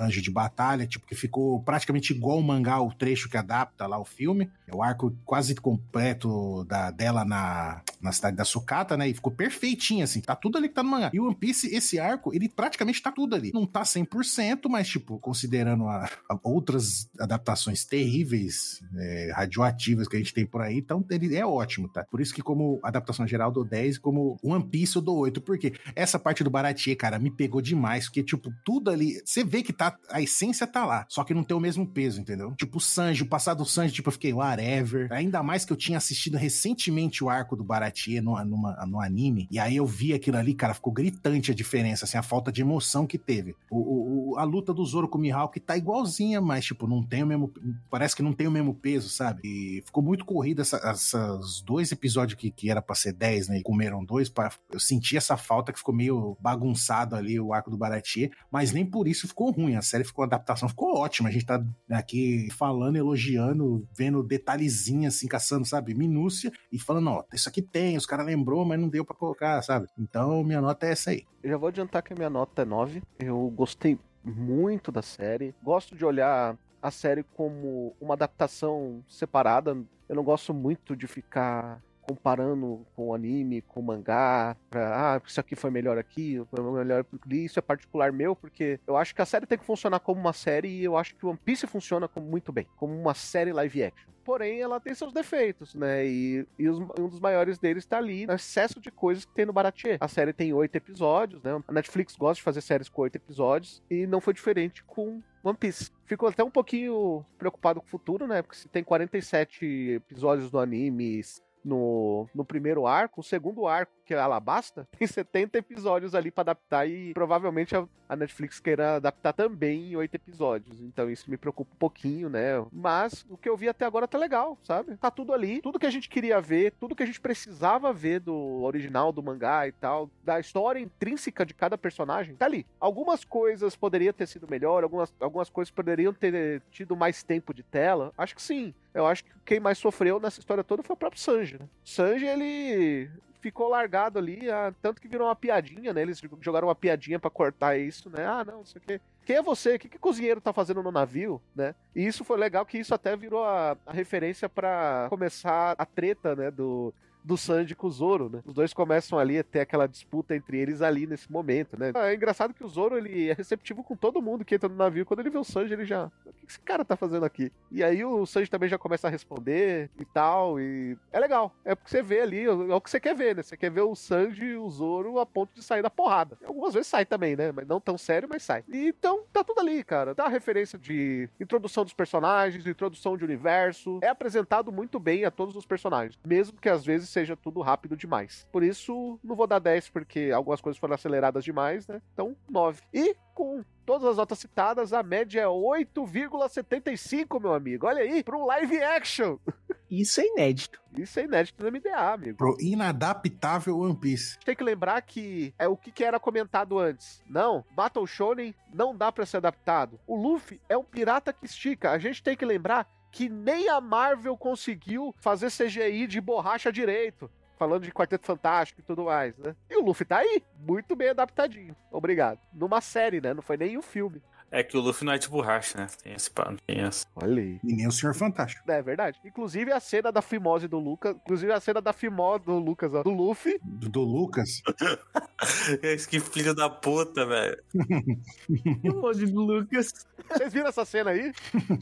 [0.00, 3.98] Anjo de Batalha, tipo, que ficou praticamente igual o mangá, o trecho que adapta lá
[3.98, 4.50] o filme.
[4.66, 9.08] É o arco quase completo da, dela na, na cidade da Sucata, né?
[9.08, 10.20] E ficou perfeitinho, assim.
[10.20, 11.10] Tá tudo ali que tá no mangá.
[11.12, 13.50] E o One Piece, esse arco, ele praticamente tá tudo ali.
[13.52, 20.18] Não tá 100%, mas, tipo, considerando a- a outras adaptações terríveis, é, radioativas que a
[20.18, 22.04] gente tem por aí, então ele é ótimo, tá?
[22.04, 25.40] Por isso que, como adaptação geral, dou 10, como One Piece eu dou 8.
[25.40, 28.04] Porque essa parte do Baratie, cara, me pegou demais.
[28.04, 29.20] Porque, tipo, tudo ali.
[29.24, 29.96] Você vê que tá.
[30.10, 31.06] A essência tá lá.
[31.08, 32.54] Só que não tem o mesmo peso, entendeu?
[32.56, 35.10] Tipo, o Sanji, o passado do Sanji, tipo, eu fiquei whatever.
[35.12, 39.46] Ainda mais que eu tinha assistido recentemente o arco do Baratie no, numa- no anime.
[39.50, 42.60] E aí eu vi aquilo ali, cara, ficou gritante a diferença, assim, a falta de
[42.60, 43.54] emoção que teve.
[43.70, 47.22] O, o- a luta do Zoro com o Mihawk tá igualzinha, mas, tipo, não tem
[47.22, 47.52] o mesmo.
[47.90, 49.40] Parece que não tem o mesmo peso, sabe?
[49.44, 53.58] E ficou muito corrida essa, essas dois episódios que, que era pra ser 10, né?
[53.58, 54.28] E comeram dois.
[54.28, 58.72] Pra, eu senti essa falta que ficou meio bagunçado ali o arco do Baratie, mas
[58.72, 59.76] nem por isso ficou ruim.
[59.76, 61.28] A série ficou, a adaptação ficou ótima.
[61.28, 65.94] A gente tá aqui falando, elogiando, vendo detalhezinho, assim, caçando, sabe?
[65.94, 69.60] Minúcia e falando, ó, isso aqui tem, os caras lembrou, mas não deu pra colocar,
[69.62, 69.86] sabe?
[69.98, 71.24] Então, minha nota é essa aí.
[71.42, 73.02] Eu já vou adiantar que a minha nota é 9.
[73.18, 75.54] Eu gostei muito da série.
[75.62, 79.76] Gosto de olhar a série como uma adaptação separada.
[80.08, 85.56] Eu não gosto muito de ficar comparando com anime, com mangá, pra, ah, isso aqui
[85.56, 87.04] foi melhor aqui, foi melhor.
[87.30, 90.34] Isso é particular meu, porque eu acho que a série tem que funcionar como uma
[90.34, 93.82] série e eu acho que One Piece funciona como- muito bem, como uma série live
[93.84, 94.10] action.
[94.24, 96.06] Porém, ela tem seus defeitos, né?
[96.06, 99.44] E, e os- um dos maiores deles tá ali no excesso de coisas que tem
[99.46, 99.98] no Baratie.
[100.00, 101.62] A série tem oito episódios, né?
[101.68, 105.56] A Netflix gosta de fazer séries com oito episódios e não foi diferente com One
[105.56, 105.90] Piece.
[106.06, 108.40] Fico até um pouquinho preocupado com o futuro, né?
[108.42, 109.64] Porque se tem 47
[109.96, 111.20] episódios do anime
[111.64, 116.42] no, no primeiro arco, o segundo arco, que é Alabasta, tem 70 episódios ali pra
[116.42, 117.86] adaptar e provavelmente a,
[118.16, 120.80] Netflix queira adaptar também em oito episódios.
[120.80, 122.64] Então isso me preocupa um pouquinho, né?
[122.70, 124.96] Mas o que eu vi até agora tá legal, sabe?
[124.96, 128.20] Tá tudo ali, tudo que a gente queria ver, tudo que a gente precisava ver
[128.20, 132.64] do original do mangá e tal, da história intrínseca de cada personagem, tá ali.
[132.78, 137.62] Algumas coisas poderiam ter sido melhor, algumas, algumas coisas poderiam ter tido mais tempo de
[137.64, 138.12] tela.
[138.16, 138.72] Acho que sim.
[138.92, 141.66] Eu acho que quem mais sofreu nessa história toda foi o próprio Sanji, né?
[141.84, 143.10] Sanji, ele
[143.44, 146.00] ficou largado ali, ah, tanto que virou uma piadinha, né?
[146.00, 148.24] Eles jogaram uma piadinha pra cortar isso, né?
[148.24, 148.98] Ah, não, isso aqui.
[149.26, 149.74] Quem é você?
[149.74, 151.74] O que, que o cozinheiro tá fazendo no navio, né?
[151.94, 156.34] E isso foi legal que isso até virou a, a referência pra começar a treta,
[156.34, 156.50] né?
[156.50, 156.94] Do,
[157.24, 158.42] do Sanji com o Zoro, né?
[158.44, 161.92] Os dois começam ali a ter aquela disputa entre eles ali nesse momento, né?
[161.94, 165.06] É engraçado que o Zoro, ele é receptivo com todo mundo que entra no navio.
[165.06, 166.06] Quando ele vê o Sanji, ele já...
[166.26, 167.50] O que esse cara tá fazendo aqui?
[167.70, 170.96] E aí o Sanji também já começa a responder e tal, e...
[171.10, 171.54] É legal.
[171.64, 173.42] É porque você vê ali, é o que você quer ver, né?
[173.42, 176.36] Você quer ver o Sanji e o Zoro a ponto de sair da porrada.
[176.44, 177.50] Algumas vezes sai também, né?
[177.52, 178.62] Mas não tão sério, mas sai.
[178.68, 180.14] E então, tá tudo ali, cara.
[180.14, 183.98] Dá referência de introdução dos personagens, introdução de universo.
[184.02, 186.18] É apresentado muito bem a todos os personagens.
[186.24, 188.46] Mesmo que às vezes seja tudo rápido demais.
[188.52, 192.02] Por isso, não vou dar 10, porque algumas coisas foram aceleradas demais, né?
[192.12, 192.82] Então, 9.
[192.92, 197.86] E com todas as notas citadas, a média é 8,75, meu amigo.
[197.86, 199.38] Olha aí, para um live action.
[199.90, 200.80] Isso é inédito.
[200.96, 202.36] Isso é inédito no MDA, amigo.
[202.36, 204.38] Pro inadaptável One Piece.
[204.44, 207.22] Tem que lembrar que é o que, que era comentado antes.
[207.28, 210.00] Não, Battle Shonen não dá pra ser adaptado.
[210.06, 211.92] O Luffy é um pirata que estica.
[211.92, 217.30] A gente tem que lembrar que nem a Marvel conseguiu fazer CGI de borracha direito.
[217.56, 219.54] Falando de Quarteto Fantástico e tudo mais, né?
[219.70, 221.76] E o Luffy tá aí, muito bem adaptadinho.
[221.92, 222.40] Obrigado.
[222.52, 223.32] Numa série, né?
[223.32, 224.20] Não foi nem um filme.
[224.54, 225.88] É que o Luffy não é de borracha, né?
[226.00, 227.04] Tem esse pano, tem essa.
[227.16, 227.58] Olha aí.
[227.64, 228.62] E nem o Senhor Fantástico.
[228.70, 229.18] É verdade.
[229.24, 231.16] Inclusive a cena da fimose do Lucas.
[231.16, 233.02] Inclusive a cena da fimose do Lucas, ó.
[233.02, 233.58] Do Luffy.
[233.60, 234.62] Do, do Lucas.
[235.82, 237.60] Esse que filho da puta, velho.
[238.84, 239.92] Emoji do Lucas.
[240.28, 241.32] Vocês viram essa cena aí?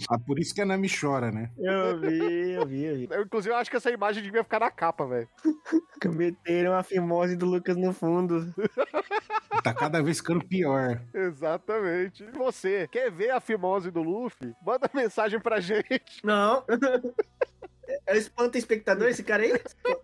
[0.09, 1.51] ah, por isso que a Nami chora, né?
[1.59, 3.09] Eu vi, eu vi, eu vi.
[3.11, 5.28] Eu, inclusive, eu acho que essa imagem devia ficar na capa, velho.
[6.07, 8.53] Meteram a fimose do Lucas no fundo.
[9.62, 11.01] Tá cada vez ficando pior.
[11.15, 12.24] Exatamente.
[12.24, 14.55] E você, quer ver a fimose do Luffy?
[14.65, 16.25] Manda mensagem pra gente.
[16.25, 16.65] Não.
[18.07, 19.53] É o espanta espectador esse cara aí?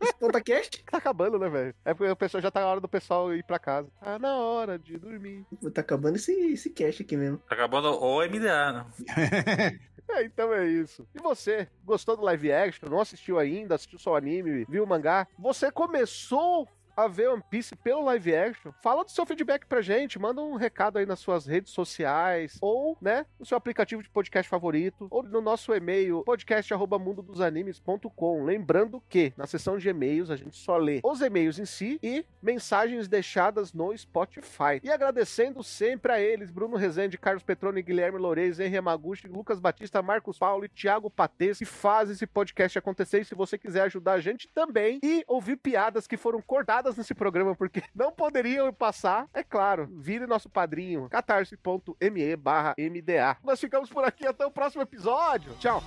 [0.02, 0.84] Espanta cast?
[0.84, 1.74] Tá acabando, né, velho?
[1.84, 3.88] É porque o pessoal já tá na hora do pessoal ir pra casa.
[4.02, 5.46] Tá na hora de dormir.
[5.72, 7.38] Tá acabando esse, esse cast aqui mesmo.
[7.48, 8.86] Tá acabando o MDA, né?
[10.10, 11.06] É, então é isso.
[11.14, 12.88] E você, gostou do live action?
[12.88, 13.74] Não assistiu ainda?
[13.74, 14.64] Assistiu só o anime?
[14.66, 15.28] Viu o mangá?
[15.38, 16.66] Você começou
[16.98, 20.56] a ver One Piece pelo live action, fala do seu feedback pra gente, manda um
[20.56, 25.22] recado aí nas suas redes sociais, ou, né, no seu aplicativo de podcast favorito, ou
[25.22, 28.42] no nosso e-mail, podcast.mundodosanimes.com.
[28.42, 32.26] Lembrando que, na seção de e-mails, a gente só lê os e-mails em si e
[32.42, 34.80] mensagens deixadas no Spotify.
[34.82, 40.02] E agradecendo sempre a eles, Bruno Rezende, Carlos Petroni, Guilherme Loureiro, Henri Yamaguchi, Lucas Batista,
[40.02, 43.20] Marcos Paulo e Thiago Patês, que fazem esse podcast acontecer.
[43.20, 46.96] E se você quiser ajudar a gente também e ouvir piadas que foram cortadas piadas
[46.96, 49.88] nesse programa porque não poderiam passar, é claro.
[49.92, 53.36] Vire nosso padrinho, catarse.me barra MDA.
[53.44, 55.54] Nós ficamos por aqui, até o próximo episódio.
[55.58, 55.82] tchau